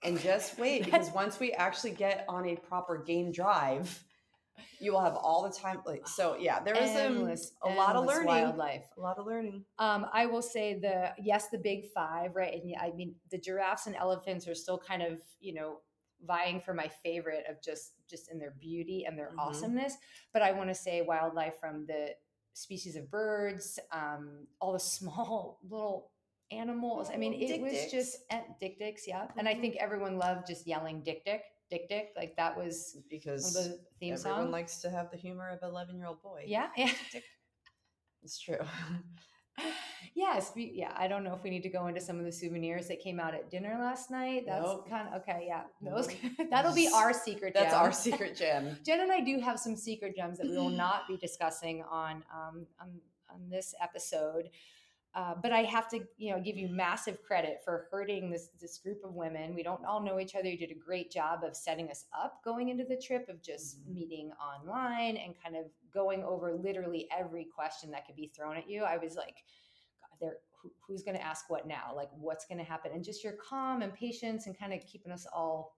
and 0.02 0.18
just 0.20 0.58
wait 0.62 0.84
because 0.84 1.10
once 1.10 1.40
we 1.40 1.52
actually 1.52 1.90
get 1.92 2.24
on 2.28 2.46
a 2.48 2.56
proper 2.56 2.98
game 2.98 3.32
drive 3.32 4.04
you 4.78 4.92
will 4.92 5.00
have 5.00 5.16
all 5.16 5.42
the 5.42 5.50
time 5.50 5.80
like 5.84 6.06
so 6.06 6.36
yeah 6.38 6.60
there 6.60 6.74
was 6.74 6.90
um, 6.90 6.96
Endless, 6.96 7.52
a 7.64 7.70
lot 7.70 7.96
of 7.96 8.06
learning 8.06 8.26
Wildlife. 8.26 8.84
a 8.96 9.00
lot 9.00 9.18
of 9.18 9.26
learning 9.26 9.64
Um, 9.80 10.06
I 10.12 10.26
will 10.26 10.42
say 10.42 10.78
the 10.78 11.12
yes, 11.20 11.48
the 11.48 11.58
big 11.58 11.86
five, 11.92 12.36
right? 12.36 12.52
And 12.54 12.70
yeah, 12.70 12.80
I 12.80 12.92
mean 12.92 13.16
the 13.32 13.38
giraffes 13.38 13.86
and 13.88 13.96
elephants 13.96 14.46
are 14.46 14.54
still 14.54 14.78
kind 14.78 15.02
of 15.02 15.20
you 15.40 15.54
know 15.54 15.80
vying 16.24 16.60
for 16.60 16.72
my 16.72 16.88
favorite 17.02 17.44
of 17.50 17.60
just 17.62 17.93
just 18.08 18.30
in 18.30 18.38
their 18.38 18.52
beauty 18.52 19.04
and 19.06 19.18
their 19.18 19.30
Mhm. 19.30 19.38
awesomeness. 19.38 19.96
But 20.32 20.42
I 20.42 20.52
want 20.52 20.70
to 20.70 20.74
say 20.74 21.02
wildlife 21.02 21.58
from 21.58 21.86
the 21.86 22.16
species 22.52 22.96
of 22.96 23.10
birds, 23.10 23.78
um, 23.90 24.46
all 24.60 24.72
the 24.72 24.78
small 24.98 25.58
little 25.62 26.12
animals. 26.50 27.10
I 27.10 27.16
mean, 27.16 27.32
it 27.34 27.48
Dick 27.48 27.60
was 27.62 27.72
dicks. 27.72 27.90
just 27.92 28.16
and 28.30 28.44
dick 28.60 28.78
dicks, 28.78 29.06
yeah. 29.08 29.28
And 29.36 29.48
I 29.48 29.54
Mhm. 29.54 29.60
think 29.60 29.76
everyone 29.76 30.18
loved 30.18 30.46
just 30.46 30.66
yelling 30.66 31.02
dick 31.02 31.24
dick 31.24 31.42
dick 31.70 31.88
dick. 31.88 32.12
Like 32.16 32.36
that 32.36 32.56
was 32.56 32.96
because 33.10 33.52
the 33.54 33.80
theme 33.98 34.14
everyone 34.14 34.42
song. 34.42 34.50
likes 34.52 34.80
to 34.82 34.90
have 34.90 35.10
the 35.10 35.16
humor 35.16 35.48
of 35.50 35.62
an 35.62 35.68
11 35.70 35.96
year 35.96 36.06
old 36.06 36.22
boy 36.22 36.44
yeah, 36.46 36.70
yeah. 36.76 36.92
it's 38.22 38.38
true 38.38 38.58
yes, 40.14 40.52
we, 40.54 40.72
yeah. 40.74 40.92
I 40.96 41.08
don't 41.08 41.24
know 41.24 41.34
if 41.34 41.42
we 41.42 41.50
need 41.50 41.62
to 41.64 41.68
go 41.68 41.86
into 41.88 42.00
some 42.00 42.18
of 42.18 42.24
the 42.24 42.32
souvenirs 42.32 42.88
that 42.88 43.00
came 43.00 43.18
out 43.20 43.34
at 43.34 43.50
dinner 43.50 43.76
last 43.80 44.10
night. 44.10 44.44
That's 44.46 44.64
Nope. 44.64 44.88
kind 44.88 45.08
of 45.08 45.20
okay. 45.22 45.44
Yeah, 45.48 45.62
those 45.82 46.08
Nope. 46.08 46.48
that'll 46.50 46.74
be 46.74 46.88
our 46.94 47.12
secret. 47.12 47.54
that's 47.54 47.74
our 47.74 47.92
secret 48.06 48.36
gem 48.36 48.76
Jen 48.84 49.00
and 49.00 49.12
I 49.12 49.20
do 49.20 49.38
have 49.40 49.58
some 49.58 49.76
secret 49.76 50.16
gems 50.16 50.38
that 50.38 50.48
we 50.48 50.56
will 50.56 50.70
not 50.70 51.06
be 51.08 51.16
discussing 51.16 51.82
on 51.90 52.22
um, 52.32 52.66
on, 52.80 53.00
on 53.32 53.48
this 53.50 53.74
episode. 53.82 54.50
Uh, 55.16 55.32
but 55.40 55.52
I 55.52 55.62
have 55.62 55.88
to, 55.90 56.00
you 56.16 56.32
know, 56.32 56.40
give 56.40 56.56
you 56.56 56.68
massive 56.68 57.22
credit 57.22 57.60
for 57.64 57.86
herding 57.88 58.30
this 58.30 58.48
this 58.60 58.78
group 58.78 59.04
of 59.04 59.14
women. 59.14 59.54
We 59.54 59.62
don't 59.62 59.84
all 59.84 60.02
know 60.02 60.18
each 60.18 60.34
other. 60.34 60.48
You 60.48 60.58
did 60.58 60.72
a 60.72 60.74
great 60.74 61.12
job 61.12 61.44
of 61.44 61.54
setting 61.54 61.88
us 61.88 62.06
up 62.20 62.42
going 62.44 62.68
into 62.70 62.82
the 62.82 62.96
trip, 62.96 63.28
of 63.28 63.40
just 63.40 63.78
Mhm. 63.88 63.94
meeting 63.94 64.32
online 64.32 65.16
and 65.16 65.34
kind 65.40 65.54
of 65.54 65.66
going 65.92 66.24
over 66.24 66.52
literally 66.54 67.06
every 67.16 67.44
question 67.44 67.92
that 67.92 68.06
could 68.06 68.16
be 68.16 68.26
thrown 68.34 68.56
at 68.56 68.68
you. 68.68 68.82
I 68.82 68.96
was 68.98 69.14
like, 69.14 69.44
there, 70.20 70.36
who, 70.62 70.70
who's 70.86 71.02
going 71.02 71.16
to 71.16 71.24
ask 71.24 71.50
what 71.50 71.66
now? 71.66 71.92
Like, 71.94 72.08
what's 72.12 72.46
going 72.46 72.58
to 72.58 72.64
happen? 72.64 72.92
And 72.92 73.04
just 73.04 73.22
your 73.22 73.34
calm 73.34 73.82
and 73.82 73.92
patience 73.94 74.46
and 74.46 74.58
kind 74.58 74.72
of 74.72 74.80
keeping 74.86 75.12
us 75.12 75.26
all 75.32 75.76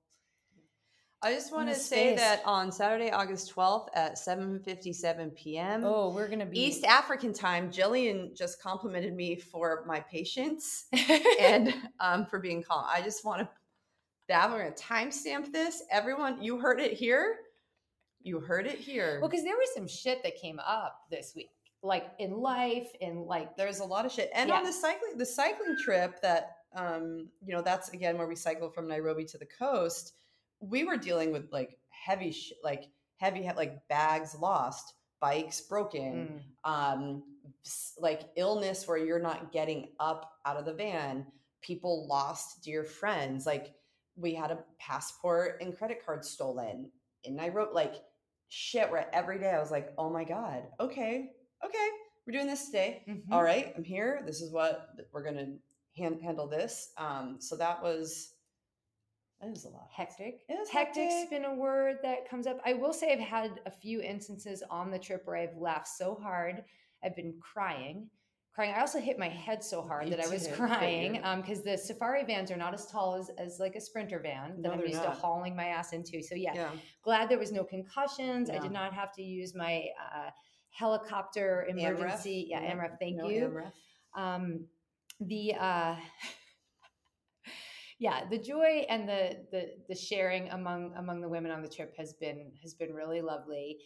I 1.23 1.33
just 1.33 1.51
want 1.51 1.71
to 1.71 1.75
say 1.75 2.09
space. 2.09 2.21
that 2.21 2.43
on 2.45 2.71
Saturday, 2.71 3.11
August 3.11 3.53
12th 3.57 3.89
at 3.95 4.17
7:57 4.17 5.35
p.m. 5.35 5.83
Oh, 5.83 6.11
we're 6.11 6.29
gonna 6.29 6.45
be 6.45 6.61
East 6.61 6.85
African 6.85 7.33
time, 7.33 7.73
Jillian 7.73 8.37
just 8.37 8.63
complimented 8.63 9.15
me 9.15 9.35
for 9.35 9.83
my 9.89 9.99
patience 9.99 10.85
and 11.41 11.75
um, 12.01 12.27
for 12.27 12.39
being 12.39 12.63
calm. 12.63 12.85
I 12.87 13.01
just 13.01 13.25
want 13.25 13.41
to 13.41 13.49
that 14.29 14.51
we're 14.51 14.63
going 14.63 14.75
to 14.75 14.83
timestamp 14.83 15.53
this. 15.53 15.83
Everyone, 15.91 16.43
you 16.43 16.59
heard 16.59 16.81
it 16.81 16.93
here. 16.93 17.37
You 18.23 18.41
heard 18.41 18.67
it 18.67 18.79
here. 18.79 19.19
well, 19.21 19.31
because 19.31 19.45
there 19.45 19.57
was 19.57 19.69
some 19.73 19.87
shit 19.87 20.23
that 20.25 20.37
came 20.37 20.59
up 20.59 20.99
this 21.11 21.33
week, 21.37 21.51
like 21.87 22.07
in 22.19 22.39
life, 22.41 22.89
and 23.01 23.23
like 23.27 23.57
There's 23.57 23.81
a 23.81 23.85
lot 23.85 24.05
of 24.07 24.13
shit. 24.13 24.31
And 24.35 24.49
Yeah. 24.49 24.57
on 24.57 24.65
the 24.65 24.73
cycling, 24.73 25.17
the 25.17 25.27
cycling 25.27 25.77
trip 25.83 26.21
that 26.23 26.53
um, 26.75 27.29
you 27.43 27.55
know, 27.55 27.63
that's 27.63 27.89
again 27.91 28.19
where 28.19 28.27
we 28.27 28.37
cycle 28.37 28.69
from 28.69 28.87
Nairobi 28.89 29.25
to 29.27 29.39
the 29.39 29.47
coast. 29.47 30.13
We 30.61 30.85
were 30.85 30.99
dealing 30.99 31.33
with 31.33 31.51
like 31.51 31.79
heavy, 31.89 32.33
sh- 32.33 32.53
like 32.63 32.85
heavy, 33.17 33.51
like 33.57 33.87
bags 33.89 34.35
lost, 34.39 34.93
bikes 35.21 35.63
broken, 35.63 36.43
Mm. 36.67 36.71
um, 36.71 37.23
like 37.99 38.23
illness 38.37 38.87
where 38.87 38.99
you're 38.99 39.19
not 39.19 39.53
getting 39.53 39.89
up 40.01 40.31
out 40.45 40.59
of 40.59 40.67
the 40.67 40.75
van. 40.75 41.27
People 41.63 42.07
lost 42.07 42.63
dear 42.63 42.85
friends. 42.85 43.47
Like 43.47 43.75
we 44.17 44.35
had 44.35 44.51
a 44.51 44.59
passport 44.79 45.59
and 45.63 45.77
credit 45.77 46.05
card 46.05 46.25
stolen 46.27 46.91
in 47.25 47.37
Nairobi. 47.37 47.73
Like 47.75 47.95
shit, 48.49 48.91
where 48.91 49.09
every 49.15 49.39
day 49.39 49.51
I 49.51 49.61
was 49.61 49.71
like, 49.71 49.93
oh 49.97 50.11
my 50.11 50.25
God, 50.25 50.65
okay, 50.79 51.33
okay, 51.67 51.89
we're 52.27 52.33
doing 52.33 52.47
this 52.47 52.67
today. 52.67 53.03
Mhm. 53.09 53.23
All 53.31 53.43
right, 53.43 53.73
I'm 53.77 53.85
here. 53.85 54.23
This 54.25 54.41
is 54.41 54.51
what 54.53 54.89
we're 55.13 55.23
going 55.23 55.37
to 55.37 55.59
hand, 56.01 56.21
handle 56.23 56.47
this. 56.47 56.93
Um, 56.97 57.37
so 57.41 57.57
that 57.57 57.83
was, 57.83 58.35
that 59.41 59.51
was 59.51 59.65
a 59.65 59.69
lot. 59.71 59.89
hectic. 59.93 60.41
Hectic's 60.49 60.71
hectic. 60.73 61.31
been 61.31 61.45
a 61.45 61.55
word 61.55 61.99
that 62.03 62.29
comes 62.29 62.47
up. 62.47 62.59
I 62.65 62.75
will 62.75 62.93
say 62.93 63.13
I've 63.13 63.19
had 63.21 63.61
a 63.67 63.71
few 63.71 64.01
instances 64.01 64.63
on 64.71 64.91
the 64.91 64.99
trip 64.99 65.23
where 65.27 65.37
I've 65.37 65.57
laughed 65.59 65.89
so 65.89 66.15
hard 66.15 66.65
I've 67.05 67.15
been 67.17 67.35
crying. 67.41 68.09
Crying. 68.55 68.73
I 68.75 68.81
also 68.81 68.99
hit 68.99 69.19
my 69.19 69.29
head 69.29 69.63
so 69.63 69.83
hard 69.83 70.05
Me 70.05 70.11
that 70.17 70.25
I 70.25 70.29
was 70.29 70.49
crying 70.49 71.17
you're- 71.17 71.25
um 71.29 71.43
because 71.43 71.63
the 71.63 71.77
safari 71.77 72.25
vans 72.25 72.51
are 72.51 72.57
not 72.57 72.73
as 72.73 72.87
tall 72.87 73.15
as, 73.15 73.29
as 73.37 73.61
like 73.61 73.75
a 73.77 73.81
sprinter 73.81 74.19
van 74.19 74.63
that 74.63 74.69
No, 74.69 74.73
I'm 74.73 74.81
used 74.81 74.95
not. 74.95 75.05
to 75.05 75.11
hauling 75.11 75.55
my 75.55 75.67
ass 75.67 75.93
into. 75.93 76.23
So 76.23 76.35
yeah, 76.35 76.55
Yeah. 76.55 76.71
glad 77.03 77.29
there 77.29 77.39
was 77.39 77.53
no 77.53 77.65
concussions. 77.65 78.49
I 78.49 78.59
did 78.59 78.73
not 78.73 78.95
have 78.95 79.13
to 79.17 79.23
use 79.23 79.55
my 79.55 79.85
uh, 80.03 80.31
helicopter 80.77 81.67
emergency. 81.69 82.47
Yeah, 82.51 82.63
Yeah, 82.63 82.73
AMREF. 82.75 82.99
Thank 83.01 83.17
no 83.17 83.29
you 83.29 83.45
AMREF. 83.47 83.73
um 84.17 84.67
the 85.21 85.55
uh 85.55 85.97
yeah 87.99 88.25
the 88.29 88.39
joy 88.39 88.85
and 88.89 89.09
the 89.09 89.37
the 89.51 89.71
the 89.89 89.95
sharing 89.95 90.49
among 90.51 90.93
among 90.97 91.21
the 91.21 91.29
women 91.29 91.51
on 91.51 91.63
the 91.63 91.69
trip 91.69 91.95
has 91.97 92.13
been 92.15 92.53
has 92.63 92.75
been 92.75 92.93
really 92.93 93.21
lovely 93.23 93.79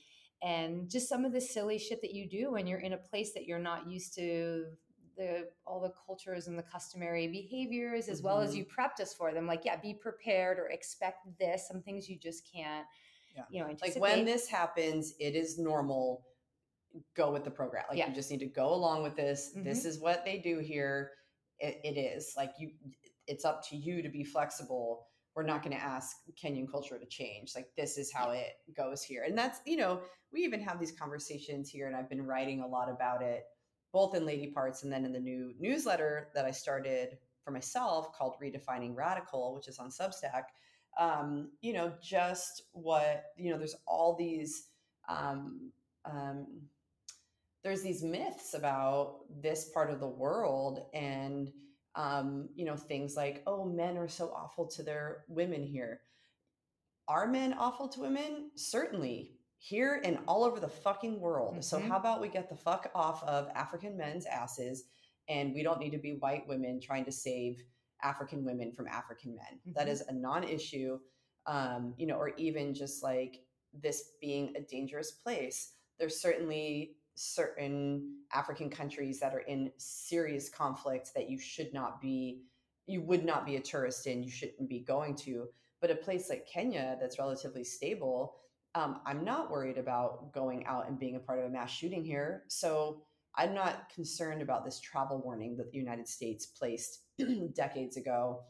and 0.43 0.91
just 0.91 1.09
some 1.09 1.25
of 1.25 1.33
the 1.33 1.41
silly 1.41 1.79
shit 1.79 2.01
that 2.03 2.13
you 2.13 2.29
do 2.29 2.51
when 2.53 2.67
you're 2.67 2.81
in 2.81 2.95
a 2.95 2.97
place 2.99 3.33
that 3.35 3.45
you're 3.45 3.59
not 3.59 3.89
used 3.89 4.15
to 4.15 4.65
the 5.17 5.49
all 5.67 5.81
the 5.81 5.93
cultures 6.07 6.49
and 6.49 6.59
the 6.59 6.63
customary 6.63 7.29
behaviors 7.29 8.09
as 8.09 8.23
well 8.23 8.41
as 8.41 8.53
Mhm. 8.53 8.57
you 8.59 8.65
prepped 8.67 9.01
us 9.01 9.15
for 9.15 9.33
them 9.33 9.47
like 9.47 9.65
yeah 9.65 9.77
be 9.77 9.95
prepared 9.95 10.59
or 10.59 10.67
expect 10.69 11.27
this 11.39 11.69
some 11.69 11.83
things 11.83 12.09
you 12.09 12.19
just 12.19 12.51
can't 12.53 12.87
Yeah. 13.37 13.45
you 13.51 13.61
know 13.63 13.77
like 13.81 13.95
when 13.97 14.25
this 14.25 14.49
happens 14.49 15.15
it 15.21 15.37
is 15.37 15.59
normal 15.59 16.25
go 17.17 17.31
with 17.33 17.45
the 17.45 17.51
program 17.51 17.85
like 17.89 17.99
Yeah. 17.99 18.09
you 18.09 18.15
just 18.15 18.31
need 18.31 18.41
to 18.41 18.47
go 18.47 18.75
along 18.75 19.03
with 19.03 19.17
this 19.17 19.53
this 19.57 19.85
is 19.85 20.01
what 20.01 20.25
they 20.25 20.39
do 20.39 20.59
here 20.59 21.13
it, 21.59 21.81
it 21.85 21.99
is 21.99 22.33
like 22.37 22.53
you 22.59 22.71
it's 23.27 23.45
up 23.45 23.63
to 23.69 23.77
you 23.77 24.03
to 24.03 24.09
be 24.09 24.25
flexible. 24.25 25.07
We're 25.37 25.45
not 25.45 25.63
going 25.63 25.77
to 25.77 25.83
ask 25.83 26.17
kenyan 26.43 26.69
culture 26.71 26.99
to 26.99 27.07
change 27.07 27.53
like 27.55 27.69
this 27.77 27.97
is 27.97 28.13
how 28.13 28.31
it 28.31 28.55
goes 28.77 29.03
here. 29.03 29.25
And 29.27 29.39
that's 29.39 29.61
you 29.65 29.77
know 29.77 30.01
we 30.33 30.41
even 30.41 30.61
have 30.63 30.79
these 30.81 30.93
conversations 30.93 31.69
here 31.69 31.87
and 31.89 31.97
i've 31.97 32.09
been 32.09 32.25
writing 32.25 32.61
a 32.61 32.67
lot 32.67 32.89
about 32.89 33.21
it 33.23 33.45
both 33.93 34.15
in 34.15 34.25
lady 34.25 34.49
parts 34.49 34.85
and 34.85 34.93
then 34.93 35.05
in 35.05 35.13
the 35.13 35.19
new 35.19 35.53
newsletter 35.59 36.29
that 36.35 36.45
i 36.45 36.51
started 36.53 37.19
for 37.45 37.51
myself 37.51 38.13
called 38.17 38.37
redefining 38.43 38.95
radical 38.95 39.55
which 39.55 39.69
is 39.69 39.79
on 39.79 39.89
substack. 39.91 40.45
Um, 40.99 41.51
you 41.61 41.73
know, 41.73 41.93
just 42.03 42.65
what, 42.73 43.25
you 43.37 43.51
know, 43.51 43.59
there's 43.59 43.77
all 43.87 44.17
these, 44.19 44.67
um, 45.09 45.71
um, 46.05 46.47
there's 47.63 47.83
these 47.83 48.03
myths 48.03 48.55
about 48.55 49.21
this 49.43 49.71
part 49.71 49.91
of 49.91 50.01
the 50.01 50.09
world 50.09 50.87
and, 50.95 51.53
um, 51.95 52.49
you 52.55 52.65
know, 52.65 52.77
things 52.77 53.17
like, 53.17 53.43
oh, 53.47 53.65
men 53.65 53.97
are 53.99 54.09
so 54.09 54.31
awful 54.31 54.67
to 54.69 54.83
their 54.83 55.25
women 55.29 55.63
here. 55.63 56.01
Are 57.09 57.27
men 57.27 57.53
awful 57.55 57.89
to 57.89 58.01
women? 58.01 58.51
Certainly 58.55 59.37
here 59.59 60.01
and 60.05 60.19
all 60.27 60.45
over 60.45 60.59
the 60.59 60.69
fucking 60.69 61.21
world. 61.21 61.63
So 61.63 61.79
Mhm. 61.79 61.89
how 61.89 61.97
about 61.99 62.21
we 62.21 62.29
get 62.29 62.49
the 62.49 62.57
fuck 62.57 62.91
off 62.95 63.23
of 63.25 63.49
African 63.49 63.97
men's 63.97 64.25
asses 64.25 64.85
and 65.29 65.53
we 65.53 65.63
don't 65.63 65.81
need 65.81 65.91
to 65.91 65.99
be 65.99 66.15
white 66.19 66.47
women 66.49 66.81
trying 66.81 67.05
to 67.05 67.13
save 67.13 67.63
African 68.03 68.45
women 68.45 68.73
from 68.73 68.89
African 68.89 69.35
men. 69.35 69.61
That 69.75 69.87
Mhm. 69.87 69.91
is 69.91 70.01
a 70.03 70.13
non-issue. 70.13 70.99
Um, 71.47 71.95
you 71.97 72.07
know, 72.07 72.17
or 72.17 72.35
even 72.37 72.75
just 72.75 73.03
like 73.03 73.47
this 73.73 74.13
being 74.21 74.55
a 74.57 74.61
dangerous 74.61 75.11
place. 75.13 75.75
There's 75.99 76.21
certainly 76.21 77.00
certain 77.15 78.17
African 78.33 78.71
countries 78.71 79.21
that 79.21 79.35
are 79.35 79.41
in 79.41 79.71
serious 79.77 80.49
conflict 80.49 81.11
that 81.15 81.29
you 81.31 81.39
should 81.39 81.73
not 81.75 82.01
be, 82.01 82.43
you 82.87 83.03
would 83.03 83.25
not 83.25 83.45
be 83.47 83.57
a 83.57 83.61
tourist 83.61 84.07
in, 84.07 84.23
you 84.23 84.31
shouldn't 84.31 84.69
be 84.69 84.81
going 84.81 85.15
to. 85.17 85.47
But 85.81 85.91
a 85.91 85.97
place 85.97 86.29
like 86.29 86.47
Kenya 86.47 86.97
that's 87.01 87.19
relatively 87.19 87.65
stable, 87.65 88.37
um, 88.75 89.01
I'm 89.07 89.25
not 89.25 89.51
worried 89.51 89.79
about 89.79 90.33
going 90.33 90.67
out 90.67 90.89
and 90.89 90.99
being 90.99 91.17
a 91.17 91.21
part 91.21 91.39
of 91.41 91.47
a 91.47 91.49
mass 91.51 91.71
shooting 91.71 92.05
here. 92.05 92.45
So 92.49 93.03
I'm 93.37 93.55
not 93.55 93.89
concerned 93.95 94.43
about 94.43 94.65
this 94.65 94.81
travel 94.81 95.21
warning 95.23 95.57
that 95.57 95.71
the 95.71 95.79
United 95.79 96.09
States 96.09 96.47
placed 96.47 97.01
decades 97.55 97.97
ago. 97.97 98.43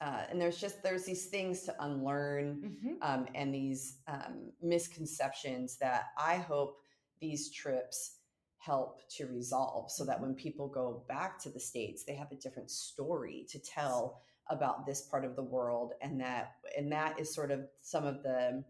Uh, 0.00 0.22
and 0.30 0.40
there's 0.40 0.60
just 0.60 0.82
there's 0.82 1.04
these 1.04 1.26
things 1.26 1.62
to 1.64 1.74
unlearn 1.80 2.62
Mhm. 2.62 2.96
um, 3.02 3.26
and 3.34 3.52
these 3.52 3.98
um, 4.06 4.52
misconceptions 4.62 5.76
that 5.78 6.06
I 6.16 6.36
hope 6.36 6.78
these 7.20 7.50
trips 7.50 8.16
help 8.58 9.00
to 9.08 9.26
resolve 9.26 9.90
so 9.90 10.04
that 10.04 10.20
when 10.20 10.34
people 10.34 10.68
go 10.68 11.04
back 11.08 11.38
to 11.38 11.48
the 11.48 11.60
states 11.60 12.04
they 12.04 12.14
have 12.14 12.30
a 12.32 12.36
different 12.36 12.70
story 12.70 13.46
to 13.48 13.58
tell 13.58 14.20
about 14.50 14.86
this 14.86 15.02
part 15.02 15.24
of 15.24 15.36
the 15.36 15.42
world. 15.42 15.92
And 16.00 16.20
that 16.20 16.52
and 16.76 16.90
that 16.92 17.18
is 17.18 17.34
sort 17.34 17.50
of 17.50 17.68
some 17.80 18.06
of 18.06 18.22
the 18.22 18.64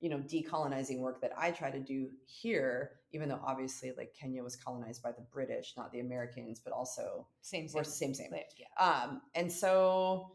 you 0.00 0.08
know 0.08 0.18
decolonizing 0.18 0.98
work 0.98 1.20
that 1.20 1.32
I 1.36 1.50
try 1.50 1.70
to 1.70 1.80
do 1.80 2.08
here 2.24 2.92
even 3.12 3.28
though 3.28 3.40
obviously 3.44 3.92
like 3.96 4.14
Kenya 4.18 4.42
was 4.42 4.56
colonized 4.56 5.02
by 5.02 5.12
the 5.12 5.20
British 5.30 5.74
not 5.76 5.92
the 5.92 6.00
Americans 6.00 6.58
but 6.58 6.72
also 6.72 7.26
same 7.42 7.68
we're 7.74 7.84
same 7.84 8.14
same. 8.14 8.30
same 8.30 8.40
yeah. 8.56 8.82
Um 8.82 9.20
and 9.34 9.52
so 9.52 10.32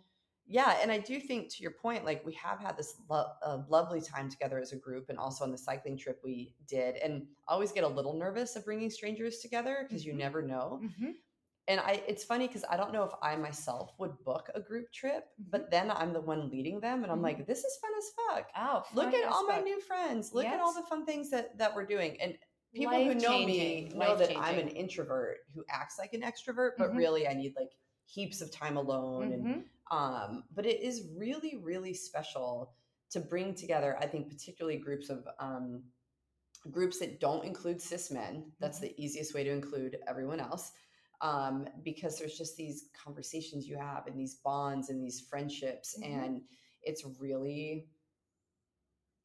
yeah 0.48 0.78
and 0.82 0.92
i 0.92 0.98
do 0.98 1.20
think 1.20 1.50
to 1.54 1.62
your 1.64 1.72
point 1.72 2.06
like 2.06 2.24
we 2.26 2.34
have 2.34 2.60
had 2.60 2.78
this 2.78 2.96
lo- 3.10 3.32
uh, 3.44 3.60
lovely 3.70 4.02
time 4.02 4.30
together 4.30 4.60
as 4.60 4.72
a 4.74 4.76
group 4.78 5.10
and 5.10 5.18
also 5.18 5.44
on 5.44 5.52
the 5.52 5.58
cycling 5.58 5.98
trip 5.98 6.20
we 6.24 6.54
did 6.68 6.96
and 6.98 7.26
I 7.48 7.54
always 7.54 7.72
get 7.72 7.84
a 7.84 7.88
little 7.88 8.14
nervous 8.18 8.56
of 8.56 8.66
bringing 8.66 8.90
strangers 8.90 9.40
together 9.40 9.86
because 9.88 10.06
you 10.06 10.14
Mhm. 10.14 10.18
never 10.18 10.42
know 10.42 10.80
Mhm. 10.84 11.16
and 11.68 11.80
i 11.80 11.94
it's 12.08 12.24
funny 12.24 12.46
because 12.48 12.64
i 12.70 12.78
don't 12.78 12.94
know 12.94 13.04
if 13.04 13.12
i 13.24 13.36
myself 13.36 13.94
would 13.98 14.14
book 14.24 14.50
a 14.54 14.60
group 14.62 14.92
trip 14.92 15.30
but 15.50 15.72
then 15.72 15.90
i'm 15.90 16.14
the 16.14 16.22
one 16.22 16.48
leading 16.52 16.80
them 16.80 17.02
and 17.04 17.12
i'm 17.12 17.20
Mhm. 17.20 17.24
like 17.24 17.48
this 17.48 17.64
is 17.64 17.78
fun 17.82 17.92
as 17.98 18.10
fuck 18.12 18.50
oh 18.56 18.84
look 18.94 19.14
at 19.16 19.28
all 19.32 19.48
my 19.48 19.60
new 19.62 19.80
friends 19.82 20.32
look 20.32 20.46
at 20.46 20.60
all 20.60 20.74
the 20.74 20.84
fun 20.84 21.06
things 21.08 21.32
that 21.32 21.58
that 21.58 21.74
we're 21.76 21.86
doing 21.88 22.20
and 22.22 22.38
people 22.74 22.94
who 23.04 23.16
know 23.16 23.40
me 23.40 23.88
Life-changing, 23.88 23.98
know 23.98 24.16
that 24.16 24.38
i'm 24.38 24.60
an 24.60 24.68
introvert 24.68 25.38
who 25.56 25.64
acts 25.70 25.98
like 25.98 26.14
an 26.14 26.22
extrovert 26.22 26.72
but 26.78 26.92
Mhm. 26.92 26.98
really 26.98 27.28
i 27.28 27.34
need 27.34 27.56
like 27.56 27.72
heaps 28.06 28.42
of 28.42 28.52
time 28.52 28.78
alone 28.78 29.32
and 29.34 29.46
Mhm. 29.48 29.64
Um, 29.92 30.44
but 30.56 30.66
it 30.66 30.82
is 30.82 31.08
really 31.18 31.58
really 31.64 31.94
special 31.94 32.74
to 33.12 33.20
bring 33.20 33.54
together 33.54 33.98
i 34.00 34.06
think 34.06 34.30
particularly 34.30 34.78
groups 34.78 35.10
of 35.10 35.28
um, 35.40 35.84
groups 36.72 36.98
that 37.00 37.20
don't 37.20 37.46
include 37.46 37.80
cis 37.82 38.10
men 38.12 38.52
that's 38.60 38.80
the 38.80 38.94
easiest 39.02 39.34
way 39.36 39.44
to 39.44 39.52
include 39.52 39.98
everyone 40.08 40.40
else 40.40 40.72
um, 41.22 41.66
because 41.84 42.18
there's 42.20 42.38
just 42.38 42.58
these 42.58 42.90
conversations 43.02 43.68
you 43.68 43.78
have 43.78 44.06
and 44.08 44.20
these 44.20 44.36
bonds 44.44 44.90
and 44.90 45.02
these 45.04 45.22
friendships 45.30 45.96
Mhm. 46.02 46.26
and 46.26 46.42
it's 46.82 47.04
really 47.20 47.88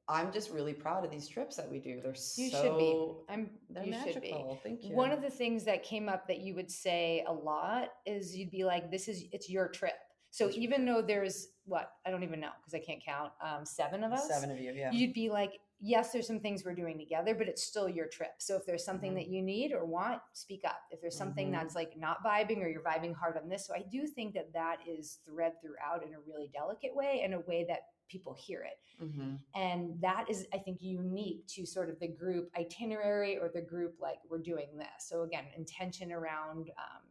i'm 0.09 0.33
just 0.33 0.51
really 0.51 0.73
proud 0.75 1.05
of 1.05 1.11
these 1.11 1.29
trips 1.29 1.57
that 1.57 1.71
we 1.71 1.79
do 1.79 2.01
they're 2.03 2.15
You 2.37 2.51
so 2.51 2.63
should 2.63 2.79
be. 2.79 3.33
I'm. 3.33 3.51
they're 3.71 3.85
you 3.85 3.91
magical 3.93 4.13
should 4.13 4.23
be. 4.23 4.59
thank 4.63 4.85
you 4.85 4.95
One 4.95 5.13
of 5.13 5.23
the 5.23 5.31
things 5.31 5.65
that 5.65 5.83
came 5.83 6.09
up 6.09 6.27
that 6.29 6.41
you 6.41 6.55
would 6.55 6.71
say 6.71 7.25
a 7.27 7.33
lot 7.33 7.89
is 8.07 8.37
you'd 8.37 8.51
be 8.51 8.65
like, 8.65 8.91
"This 8.91 9.07
is 9.09 9.25
it's 9.33 9.49
your 9.49 9.69
trip." 9.69 9.95
So 10.31 10.51
even 10.55 10.85
though 10.85 11.03
there's 11.03 11.49
what 11.65 11.93
I 12.07 12.11
don't 12.11 12.23
even 12.23 12.41
know 12.41 12.51
because 12.61 12.75
I 12.75 12.79
can't 12.79 13.03
count 13.05 13.33
um, 13.43 13.65
seven 13.65 14.05
of 14.05 14.13
us, 14.13 14.29
seven 14.29 14.51
of 14.51 14.59
you 14.59 14.73
yeah 14.73 14.91
you'd 14.93 15.13
be 15.13 15.29
like, 15.29 15.61
"Yes, 15.81 16.13
there's 16.13 16.27
some 16.27 16.41
things 16.41 16.65
we're 16.65 16.75
doing 16.75 16.99
together, 16.99 17.35
but 17.35 17.49
it's 17.49 17.63
still 17.63 17.89
your 17.89 18.07
trip." 18.07 18.35
So 18.39 18.57
if 18.57 18.65
there's 18.67 18.85
something 18.85 19.13
Mhm. 19.13 19.17
that 19.17 19.29
you 19.29 19.43
need 19.43 19.73
or 19.73 19.85
want, 19.85 20.21
speak 20.33 20.65
up. 20.65 20.83
If 20.91 21.01
there's 21.01 21.17
something 21.17 21.49
Mhm. 21.49 21.53
that's 21.53 21.75
like 21.75 21.97
not 21.97 22.23
vibing 22.25 22.63
or 22.63 22.69
you're 22.69 22.83
vibing 22.83 23.15
hard 23.15 23.37
on 23.37 23.49
this, 23.49 23.67
so 23.67 23.75
I 23.75 23.83
do 23.83 24.07
think 24.07 24.35
that 24.35 24.53
that 24.53 24.79
is 24.87 25.19
thread 25.25 25.61
throughout 25.61 26.05
in 26.07 26.15
a 26.15 26.21
really 26.21 26.49
delicate 26.49 26.95
way, 26.95 27.23
in 27.23 27.33
a 27.35 27.41
way 27.41 27.65
that 27.65 27.81
people 28.09 28.35
hear 28.35 28.63
it 28.63 28.79
hmm 28.99 29.37
and 29.55 30.01
that 30.01 30.29
is 30.29 30.47
i 30.53 30.59
think 30.59 30.83
unique 30.83 31.47
to 31.47 31.65
sort 31.65 31.89
of 31.89 31.99
the 32.01 32.09
group 32.09 32.51
itinerary 32.59 33.39
or 33.39 33.49
the 33.49 33.61
group 33.61 33.95
like 34.01 34.19
we're 34.29 34.39
doing 34.39 34.67
this 34.77 34.89
so 34.99 35.23
again 35.23 35.45
intention 35.57 36.11
around 36.13 36.71
um, 36.71 37.03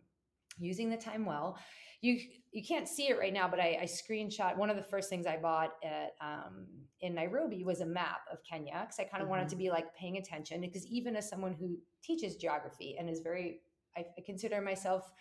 using 0.60 0.90
the 0.90 0.98
time 0.98 1.26
well 1.26 1.58
you 2.02 2.20
you 2.52 2.64
can't 2.64 2.88
see 2.88 3.08
it 3.10 3.20
right 3.20 3.34
now 3.34 3.48
but 3.48 3.60
I, 3.60 3.80
I 3.82 3.86
screenshot 3.86 4.58
one 4.58 4.70
of 4.70 4.78
the 4.78 4.84
first 4.84 5.10
things 5.10 5.26
i 5.28 5.38
bought 5.38 5.74
at 5.84 6.12
um, 6.22 6.66
in 7.02 7.14
nairobi 7.16 7.64
was 7.64 7.82
a 7.82 7.86
map 7.86 8.22
of 8.32 8.40
kenya 8.50 8.80
because 8.82 9.00
i 9.00 9.04
kind 9.04 9.22
of 9.24 9.30
wanted 9.30 9.50
to 9.50 9.56
be 9.56 9.70
like 9.70 9.94
paying 9.96 10.18
attention 10.18 10.62
because 10.62 10.86
even 10.88 11.16
as 11.16 11.30
someone 11.30 11.54
who 11.60 11.78
teaches 12.04 12.36
geography 12.36 12.96
and 12.98 13.10
is 13.10 13.20
very 13.22 13.62
I, 13.98 14.02
I 14.18 14.22
consider 14.26 14.62
myself 14.62 15.12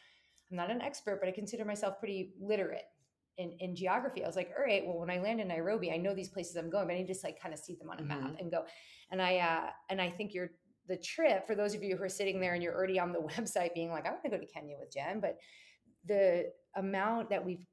i'm 0.50 0.56
not 0.56 0.70
an 0.70 0.80
expert 0.80 1.18
but 1.20 1.28
i 1.28 1.32
consider 1.32 1.64
myself 1.64 1.98
pretty 1.98 2.34
literate 2.40 2.84
in, 3.38 3.52
in 3.60 3.76
geography. 3.76 4.24
I 4.24 4.26
was 4.26 4.34
like, 4.34 4.50
all 4.58 4.64
right, 4.64 4.84
well, 4.84 4.98
when 4.98 5.10
I 5.10 5.20
land 5.20 5.40
in 5.40 5.46
Nairobi, 5.46 5.92
I 5.92 5.96
know 5.96 6.12
these 6.12 6.28
places 6.28 6.56
I'm 6.56 6.68
going, 6.70 6.88
but 6.88 6.94
I 6.94 6.96
need 6.96 7.06
to 7.06 7.12
just 7.12 7.22
like 7.22 7.40
kind 7.40 7.54
of 7.54 7.60
see 7.60 7.76
them 7.76 7.88
on 7.88 8.00
a 8.00 8.02
map 8.02 8.18
Mhm. 8.18 8.40
and 8.40 8.50
go. 8.50 8.64
And 9.12 9.22
I 9.22 9.36
uh, 9.36 9.70
and 9.90 10.02
I 10.02 10.10
think 10.10 10.34
you're 10.34 10.50
the 10.88 10.96
trip 10.96 11.46
for 11.46 11.54
those 11.54 11.74
of 11.74 11.82
you 11.82 11.96
who 11.96 12.02
are 12.02 12.08
sitting 12.08 12.40
there 12.40 12.54
and 12.54 12.62
you're 12.62 12.74
already 12.74 12.98
on 12.98 13.12
the 13.12 13.18
website 13.32 13.74
being 13.74 13.90
like, 13.90 14.06
I 14.06 14.10
want 14.10 14.24
to 14.24 14.30
go 14.30 14.38
to 14.38 14.46
Kenya 14.46 14.76
with 14.78 14.92
Jen, 14.92 15.20
but 15.20 15.38
the 16.06 16.50
amount 16.76 17.30
that 17.30 17.44
we've 17.44 17.64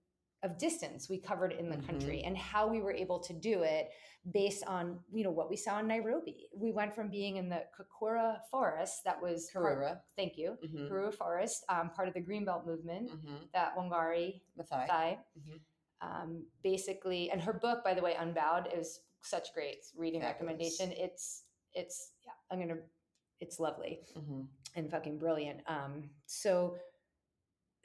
of 0.43 0.59
distance 0.59 1.09
we 1.09 1.17
covered 1.17 1.53
in 1.53 1.69
the 1.71 1.77
country 1.77 2.21
and 2.23 2.37
how 2.37 2.67
we 2.67 2.79
were 2.79 2.91
able 2.91 3.19
to 3.19 3.33
do 3.33 3.63
it 3.63 3.89
based 4.31 4.63
on 4.67 4.99
you 5.11 5.23
know 5.23 5.31
what 5.31 5.49
we 5.49 5.55
saw 5.55 5.79
in 5.79 5.87
Nairobi. 5.87 6.49
We 6.55 6.71
went 6.71 6.93
from 6.93 7.09
being 7.09 7.37
in 7.37 7.49
the 7.49 7.63
Kakura 7.75 8.37
forest 8.51 9.03
that 9.05 9.19
was 9.19 9.49
part- 9.51 9.79
Karura. 9.79 9.99
thank 10.15 10.37
you, 10.37 10.55
Mhm. 10.63 10.87
Karura 10.87 11.11
forest, 11.15 11.63
um, 11.69 11.89
part 11.89 12.07
of 12.09 12.13
the 12.13 12.21
Greenbelt 12.21 12.63
movement 12.67 13.09
Mhm. 13.09 13.51
that 13.53 13.75
Wangari 13.75 14.41
Maathai. 14.59 14.85
Thai, 14.87 15.19
Mhm. 15.39 15.59
um, 16.01 16.45
basically, 16.61 17.31
and 17.31 17.41
her 17.41 17.53
book, 17.53 17.83
by 17.83 17.95
the 17.95 18.01
way, 18.03 18.13
Unbowed, 18.15 18.71
is 18.71 19.01
such 19.21 19.51
great 19.53 19.83
reading 19.95 20.21
Fabulous. 20.21 20.33
recommendation. 20.41 20.91
It's 20.91 21.45
it's 21.73 22.13
yeah, 22.23 22.33
I'm 22.51 22.59
gonna, 22.59 22.81
it's 23.39 23.59
lovely 23.59 24.01
Mhm. 24.15 24.47
and 24.75 24.89
fucking 24.89 25.17
brilliant. 25.19 25.61
Um, 25.67 26.09
so 26.25 26.77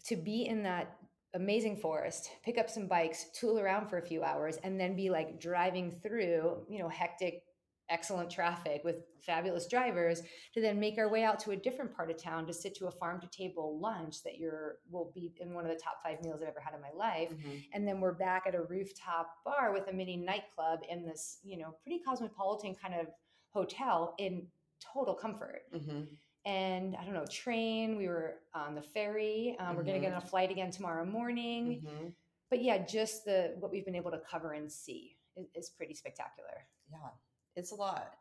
to 0.04 0.16
be 0.16 0.46
in 0.46 0.62
that 0.62 0.96
amazing 1.34 1.76
forest, 1.76 2.30
pick 2.42 2.58
up 2.58 2.68
some 2.68 2.86
bikes, 2.88 3.30
tool 3.30 3.58
around 3.60 3.88
for 3.88 3.98
a 3.98 4.02
few 4.02 4.22
hours, 4.24 4.56
and 4.58 4.80
then 4.80 4.96
be 4.96 5.10
like 5.10 5.38
driving 5.40 5.90
through, 5.90 6.66
you 6.68 6.78
know, 6.78 6.88
hectic, 6.88 7.44
excellent 7.88 8.30
traffic 8.30 8.82
with 8.84 9.04
fabulous 9.20 9.66
drivers 9.66 10.22
to 10.54 10.60
then 10.60 10.78
make 10.78 10.96
our 10.96 11.08
way 11.08 11.24
out 11.24 11.40
to 11.40 11.50
a 11.50 11.56
different 11.56 11.92
part 11.94 12.08
of 12.08 12.16
town 12.16 12.46
to 12.46 12.52
sit 12.52 12.72
to 12.72 12.86
a 12.86 12.90
farm 12.90 13.20
to 13.20 13.26
table 13.28 13.80
lunch 13.80 14.22
that 14.22 14.38
you're 14.38 14.78
will 14.90 15.10
be 15.12 15.32
in 15.40 15.52
one 15.54 15.64
of 15.64 15.70
the 15.72 15.76
top 15.78 16.00
five 16.02 16.22
meals 16.22 16.40
I've 16.40 16.48
ever 16.48 16.60
had 16.60 16.72
in 16.72 16.80
my 16.80 16.92
life 16.92 17.30
Mhm. 17.32 17.64
and 17.72 17.86
then 17.88 18.00
we're 18.00 18.12
back 18.14 18.46
at 18.46 18.54
a 18.54 18.62
rooftop 18.62 19.42
bar 19.44 19.72
with 19.72 19.88
a 19.88 19.92
mini 19.92 20.16
nightclub 20.16 20.84
in 20.88 21.04
this 21.04 21.40
you 21.42 21.56
know 21.58 21.72
pretty 21.82 21.98
cosmopolitan 21.98 22.76
kind 22.76 22.94
of 22.94 23.08
hotel 23.52 24.14
in 24.18 24.48
total 24.80 25.14
comfort 25.14 25.62
Mhm. 25.74 26.08
and 26.46 26.96
i 26.96 27.04
don't 27.04 27.14
know 27.14 27.26
train 27.26 27.96
we 27.96 28.08
were 28.08 28.36
on 28.54 28.74
the 28.74 28.82
ferry 28.82 29.56
um, 29.60 29.76
we're 29.76 29.82
going 29.84 30.00
to 30.00 30.06
get 30.06 30.12
on 30.14 30.22
a 30.22 30.26
flight 30.26 30.50
again 30.50 30.70
tomorrow 30.70 31.04
morning 31.04 31.82
Mhm. 31.84 32.14
but 32.50 32.62
yeah 32.62 32.78
just 32.78 33.24
the 33.24 33.54
what 33.60 33.70
we've 33.70 33.84
been 33.84 33.94
able 33.96 34.10
to 34.10 34.20
cover 34.30 34.52
and 34.54 34.70
see 34.72 35.16
is, 35.36 35.46
is 35.54 35.70
pretty 35.70 35.94
spectacular 35.94 36.66
Yeah, 36.90 37.10
it's 37.56 37.70
a 37.72 37.76
lot. 37.76 38.14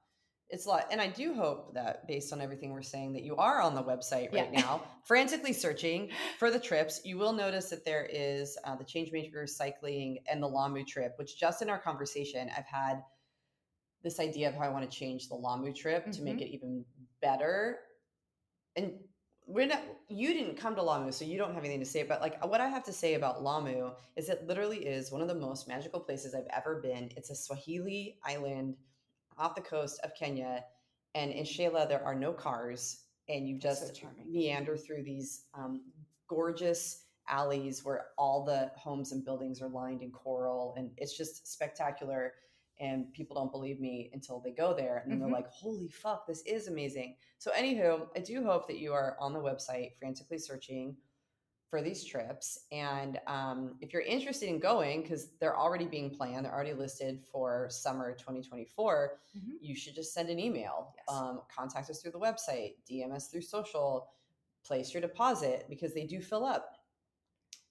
It's 0.51 0.65
a 0.65 0.69
lot. 0.69 0.87
And 0.91 0.99
I 0.99 1.07
do 1.07 1.33
hope 1.35 1.75
that 1.75 2.07
based 2.07 2.33
on 2.33 2.41
everything 2.41 2.71
we're 2.71 2.81
saying, 2.81 3.13
that 3.13 3.21
you 3.23 3.35
are 3.35 3.61
on 3.61 3.75
the 3.75 3.83
website 3.83 4.33
right 4.33 4.49
Yeah. 4.51 4.61
now, 4.61 4.81
frantically 5.05 5.53
searching 5.53 6.09
for 6.39 6.49
the 6.49 6.59
trips. 6.59 7.01
You 7.05 7.19
will 7.19 7.33
notice 7.33 7.69
that 7.69 7.85
there 7.85 8.07
is 8.11 8.57
uh, 8.63 8.75
the 8.75 8.83
Changemaker 8.83 9.47
Cycling 9.47 10.17
and 10.27 10.41
the 10.41 10.47
Lamu 10.47 10.83
trip, 10.85 11.13
which 11.19 11.37
just 11.39 11.61
in 11.61 11.69
our 11.69 11.77
conversation, 11.79 12.49
I've 12.57 12.65
had 12.65 13.03
this 14.03 14.19
idea 14.19 14.47
of 14.49 14.55
how 14.55 14.61
I 14.61 14.69
want 14.69 14.89
to 14.89 14.97
change 14.97 15.27
the 15.29 15.35
Lamu 15.35 15.73
trip 15.73 16.11
to 16.11 16.21
make 16.21 16.37
Mhm. 16.37 16.41
it 16.41 16.47
even 16.53 16.85
better. 17.21 17.79
And 18.75 18.99
we're 19.45 19.65
not 19.67 19.81
you 20.07 20.33
didn't 20.33 20.55
come 20.55 20.75
to 20.75 20.81
Lamu, 20.81 21.11
so 21.11 21.25
you 21.25 21.37
don't 21.37 21.53
have 21.53 21.63
anything 21.63 21.79
to 21.79 21.85
say. 21.85 22.03
But 22.03 22.21
like 22.21 22.43
what 22.45 22.61
I 22.61 22.67
have 22.67 22.83
to 22.83 22.93
say 22.93 23.15
about 23.15 23.43
Lamu 23.43 23.91
is 24.15 24.29
it 24.29 24.47
literally 24.47 24.85
is 24.85 25.11
one 25.11 25.21
of 25.21 25.27
the 25.27 25.35
most 25.35 25.67
magical 25.67 25.99
places 25.99 26.33
I've 26.33 26.47
ever 26.55 26.81
been. 26.81 27.11
It's 27.17 27.29
a 27.29 27.35
Swahili 27.35 28.19
island 28.23 28.77
off 29.37 29.55
the 29.55 29.61
coast 29.61 29.99
of 30.03 30.13
Kenya. 30.15 30.65
And 31.15 31.31
in 31.31 31.43
Shela, 31.43 31.87
there 31.89 32.03
are 32.03 32.13
no 32.13 32.31
cars, 32.31 33.05
and 33.27 33.47
you 33.47 33.59
That's 33.59 33.79
so 33.79 33.87
just 33.87 34.03
meander 34.27 34.77
through 34.77 35.03
these 35.03 35.45
um, 35.55 35.81
gorgeous 36.27 37.05
alleys 37.27 37.83
where 37.83 38.07
all 38.17 38.43
the 38.45 38.71
homes 38.75 39.11
and 39.11 39.25
buildings 39.25 39.61
are 39.61 39.69
lined 39.69 40.03
in 40.03 40.11
coral, 40.11 40.75
and 40.77 40.91
it's 40.97 41.17
just 41.17 41.47
spectacular. 41.51 42.33
And 42.79 43.11
people 43.13 43.35
don't 43.35 43.51
believe 43.51 43.79
me 43.79 44.09
until 44.13 44.39
they 44.39 44.51
go 44.51 44.73
there, 44.73 44.97
and 44.99 45.11
then 45.11 45.19
Mhm. 45.19 45.23
they're 45.23 45.31
like, 45.33 45.49
"Holy 45.49 45.89
fuck, 45.89 46.25
this 46.25 46.41
is 46.43 46.67
amazing!" 46.67 47.17
So, 47.37 47.51
anywho, 47.51 48.09
I 48.15 48.19
do 48.21 48.43
hope 48.43 48.67
that 48.67 48.77
you 48.79 48.93
are 48.93 49.17
on 49.19 49.33
the 49.33 49.39
website 49.39 49.97
frantically 49.97 50.37
searching 50.37 50.95
for 51.67 51.81
these 51.81 52.03
trips. 52.03 52.65
And 52.71 53.19
um, 53.27 53.77
if 53.81 53.93
you're 53.93 54.01
interested 54.01 54.49
in 54.49 54.59
going, 54.59 55.01
because 55.03 55.31
they're 55.39 55.57
already 55.57 55.85
being 55.85 56.09
planned, 56.09 56.45
they're 56.45 56.53
already 56.53 56.73
listed 56.73 57.23
for 57.31 57.69
summer 57.69 58.13
2024, 58.15 59.19
Mhm. 59.35 59.57
you 59.61 59.75
should 59.75 59.93
just 59.93 60.13
send 60.13 60.29
an 60.29 60.39
email. 60.39 60.95
Yes. 60.95 61.15
Um, 61.15 61.41
contact 61.53 61.89
us 61.89 62.01
through 62.01 62.11
the 62.13 62.19
website, 62.19 62.77
DM 62.89 63.11
us 63.11 63.27
through 63.27 63.41
social, 63.41 64.13
place 64.63 64.93
your 64.93 65.01
deposit 65.01 65.67
because 65.69 65.93
they 65.93 66.05
do 66.07 66.21
fill 66.21 66.43
up. 66.45 66.75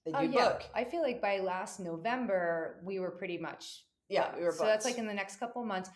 They 0.05 0.11
do 0.11 0.17
oh 0.17 0.21
yeah 0.21 0.49
book. 0.53 0.63
i 0.73 0.83
feel 0.85 1.01
like 1.01 1.21
by 1.21 1.39
last 1.39 1.79
november 1.81 2.79
we 2.85 2.99
were 2.99 3.11
pretty 3.11 3.37
much 3.37 3.85
Yeah, 4.09 4.35
we 4.37 4.43
were 4.43 4.51
so 4.51 4.65
that's 4.65 4.85
like 4.85 4.97
in 4.97 5.07
the 5.07 5.13
next 5.13 5.37
couple 5.39 5.63
months 5.63 5.89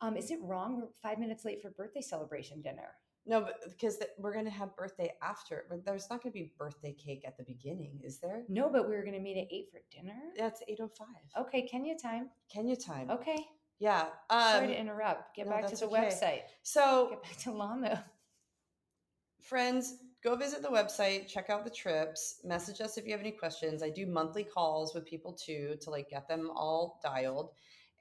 um, 0.00 0.16
is 0.16 0.30
it 0.30 0.38
wrong 0.42 0.76
we're 0.80 0.88
five 1.02 1.18
minutes 1.18 1.44
late 1.44 1.60
for 1.62 1.70
birthday 1.70 2.00
celebration 2.00 2.62
dinner 2.62 2.90
No, 3.26 3.40
but 3.42 3.56
because 3.68 3.98
we're 4.16 4.32
going 4.32 4.46
to 4.46 4.50
have 4.60 4.74
birthday 4.76 5.12
after. 5.22 5.64
But 5.68 5.84
there's 5.84 6.08
not 6.08 6.22
going 6.22 6.32
to 6.32 6.38
be 6.38 6.52
birthday 6.58 6.92
cake 6.94 7.24
at 7.26 7.36
the 7.36 7.44
beginning, 7.44 8.00
is 8.02 8.18
there? 8.20 8.44
no 8.48 8.70
but 8.70 8.88
we 8.88 8.94
were 8.96 9.02
going 9.02 9.14
to 9.20 9.20
meet 9.28 9.36
at 9.38 9.48
eight 9.52 9.68
for 9.72 9.80
dinner 9.94 10.16
That's 10.38 10.62
8.05. 10.70 11.42
okay 11.42 11.62
kenya 11.70 11.94
time 11.98 12.30
Kenya 12.54 12.76
time. 12.76 13.10
okay 13.10 13.38
Yeah. 13.80 14.06
Sorry 14.30 14.66
Um, 14.66 14.72
to 14.72 14.80
interrupt. 14.80 15.36
Get 15.36 15.46
no, 15.46 15.52
back 15.52 15.66
to 15.68 15.76
the 15.76 15.86
okay. 15.86 15.96
website. 16.00 16.42
so 16.62 17.08
Get 17.10 17.22
back 17.22 17.36
to 17.44 17.52
Lamu. 17.52 17.94
Friends 19.48 19.96
go 20.22 20.36
visit 20.36 20.62
the 20.62 20.68
website 20.68 21.26
check 21.26 21.48
out 21.48 21.64
the 21.64 21.70
trips 21.70 22.40
message 22.44 22.80
us 22.80 22.98
if 22.98 23.06
you 23.06 23.12
have 23.12 23.20
any 23.20 23.30
questions 23.30 23.82
i 23.82 23.88
do 23.88 24.06
monthly 24.06 24.44
calls 24.44 24.94
with 24.94 25.06
people 25.06 25.32
too 25.32 25.74
to 25.80 25.90
like 25.90 26.08
get 26.10 26.28
them 26.28 26.50
all 26.54 27.00
dialed 27.02 27.50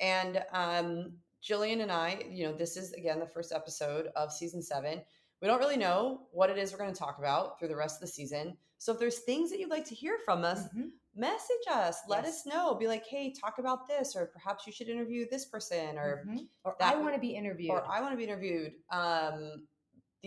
and 0.02 0.44
um 0.52 1.14
jillian 1.44 1.82
and 1.82 1.92
i 1.92 2.22
you 2.30 2.46
know 2.46 2.54
this 2.54 2.76
is 2.76 2.92
again 2.94 3.20
the 3.20 3.28
first 3.28 3.52
episode 3.54 4.08
of 4.16 4.32
season 4.32 4.62
seven 4.62 5.02
we 5.42 5.48
don't 5.48 5.60
really 5.60 5.78
know 5.78 6.28
what 6.32 6.50
it 6.50 6.58
is 6.58 6.72
we're 6.72 6.78
going 6.80 6.92
to 6.94 7.00
talk 7.00 7.20
about 7.20 7.58
through 7.58 7.68
the 7.68 7.76
rest 7.76 7.96
of 7.98 8.02
the 8.02 8.08
season 8.08 8.58
so 8.80 8.92
if 8.92 9.00
there's 9.00 9.20
things 9.20 9.50
that 9.50 9.60
you'd 9.60 9.70
like 9.70 9.86
to 9.86 9.96
hear 9.96 10.18
from 10.26 10.44
us 10.44 10.68
Mhm. 10.76 10.90
message 11.16 11.68
us 11.72 12.00
let 12.08 12.24
Yes. 12.26 12.40
us 12.42 12.46
know 12.46 12.76
be 12.76 12.88
like 12.88 13.06
hey 13.08 13.32
talk 13.32 13.58
about 13.60 13.88
this 13.88 14.16
or 14.16 14.26
perhaps 14.28 14.68
you 14.68 14.74
should 14.74 14.90
interview 14.90 15.26
this 15.30 15.46
person 15.46 15.98
or 15.98 16.26
Mhm. 16.28 16.48
Or 16.64 16.76
I 16.82 16.96
want 16.96 17.16
to 17.16 17.22
be 17.22 17.34
interviewed. 17.36 17.72
or 17.72 17.90
I 17.90 18.02
want 18.02 18.12
to 18.12 18.18
be 18.18 18.24
interviewed. 18.26 18.74
Um, 18.92 19.68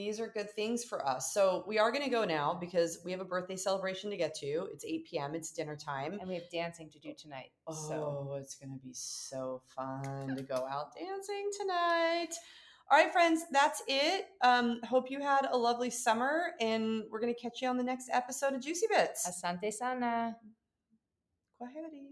these 0.00 0.18
are 0.18 0.28
good 0.28 0.50
things 0.52 0.82
for 0.82 1.06
us. 1.06 1.34
So 1.34 1.62
we 1.66 1.78
are 1.78 1.92
going 1.92 2.04
to 2.04 2.10
go 2.10 2.24
now 2.24 2.56
because 2.58 3.00
we 3.04 3.10
have 3.12 3.20
a 3.20 3.24
birthday 3.24 3.56
celebration 3.56 4.08
to 4.10 4.16
get 4.16 4.34
to. 4.36 4.66
It's 4.72 4.82
8 4.82 5.04
p.m. 5.04 5.34
It's 5.34 5.50
dinner 5.52 5.76
time. 5.76 6.16
and 6.18 6.26
we 6.26 6.36
have 6.36 6.48
dancing 6.50 6.88
to 6.90 6.98
do 6.98 7.12
tonight. 7.12 7.50
Oh, 7.66 7.74
So 7.74 8.36
it's 8.40 8.54
going 8.54 8.72
to 8.72 8.78
be 8.82 8.94
so 8.94 9.60
fun 9.76 10.34
to 10.34 10.42
go 10.42 10.66
out 10.70 10.94
dancing 10.94 11.50
tonight. 11.60 12.30
All 12.90 12.96
right, 12.98 13.12
friends, 13.12 13.42
that's 13.52 13.82
it. 13.86 14.24
Um, 14.42 14.80
hope 14.84 15.10
you 15.10 15.20
had 15.20 15.46
a 15.52 15.56
lovely 15.56 15.90
summer, 15.90 16.52
and 16.60 17.02
we're 17.10 17.20
going 17.20 17.34
to 17.34 17.38
catch 17.38 17.60
you 17.60 17.68
on 17.68 17.76
the 17.76 17.84
next 17.84 18.08
episode 18.10 18.54
of 18.54 18.62
Juicy 18.62 18.86
Bits. 18.90 19.28
asante 19.28 19.70
sana. 19.70 20.34
Kwaheri. 21.60 22.06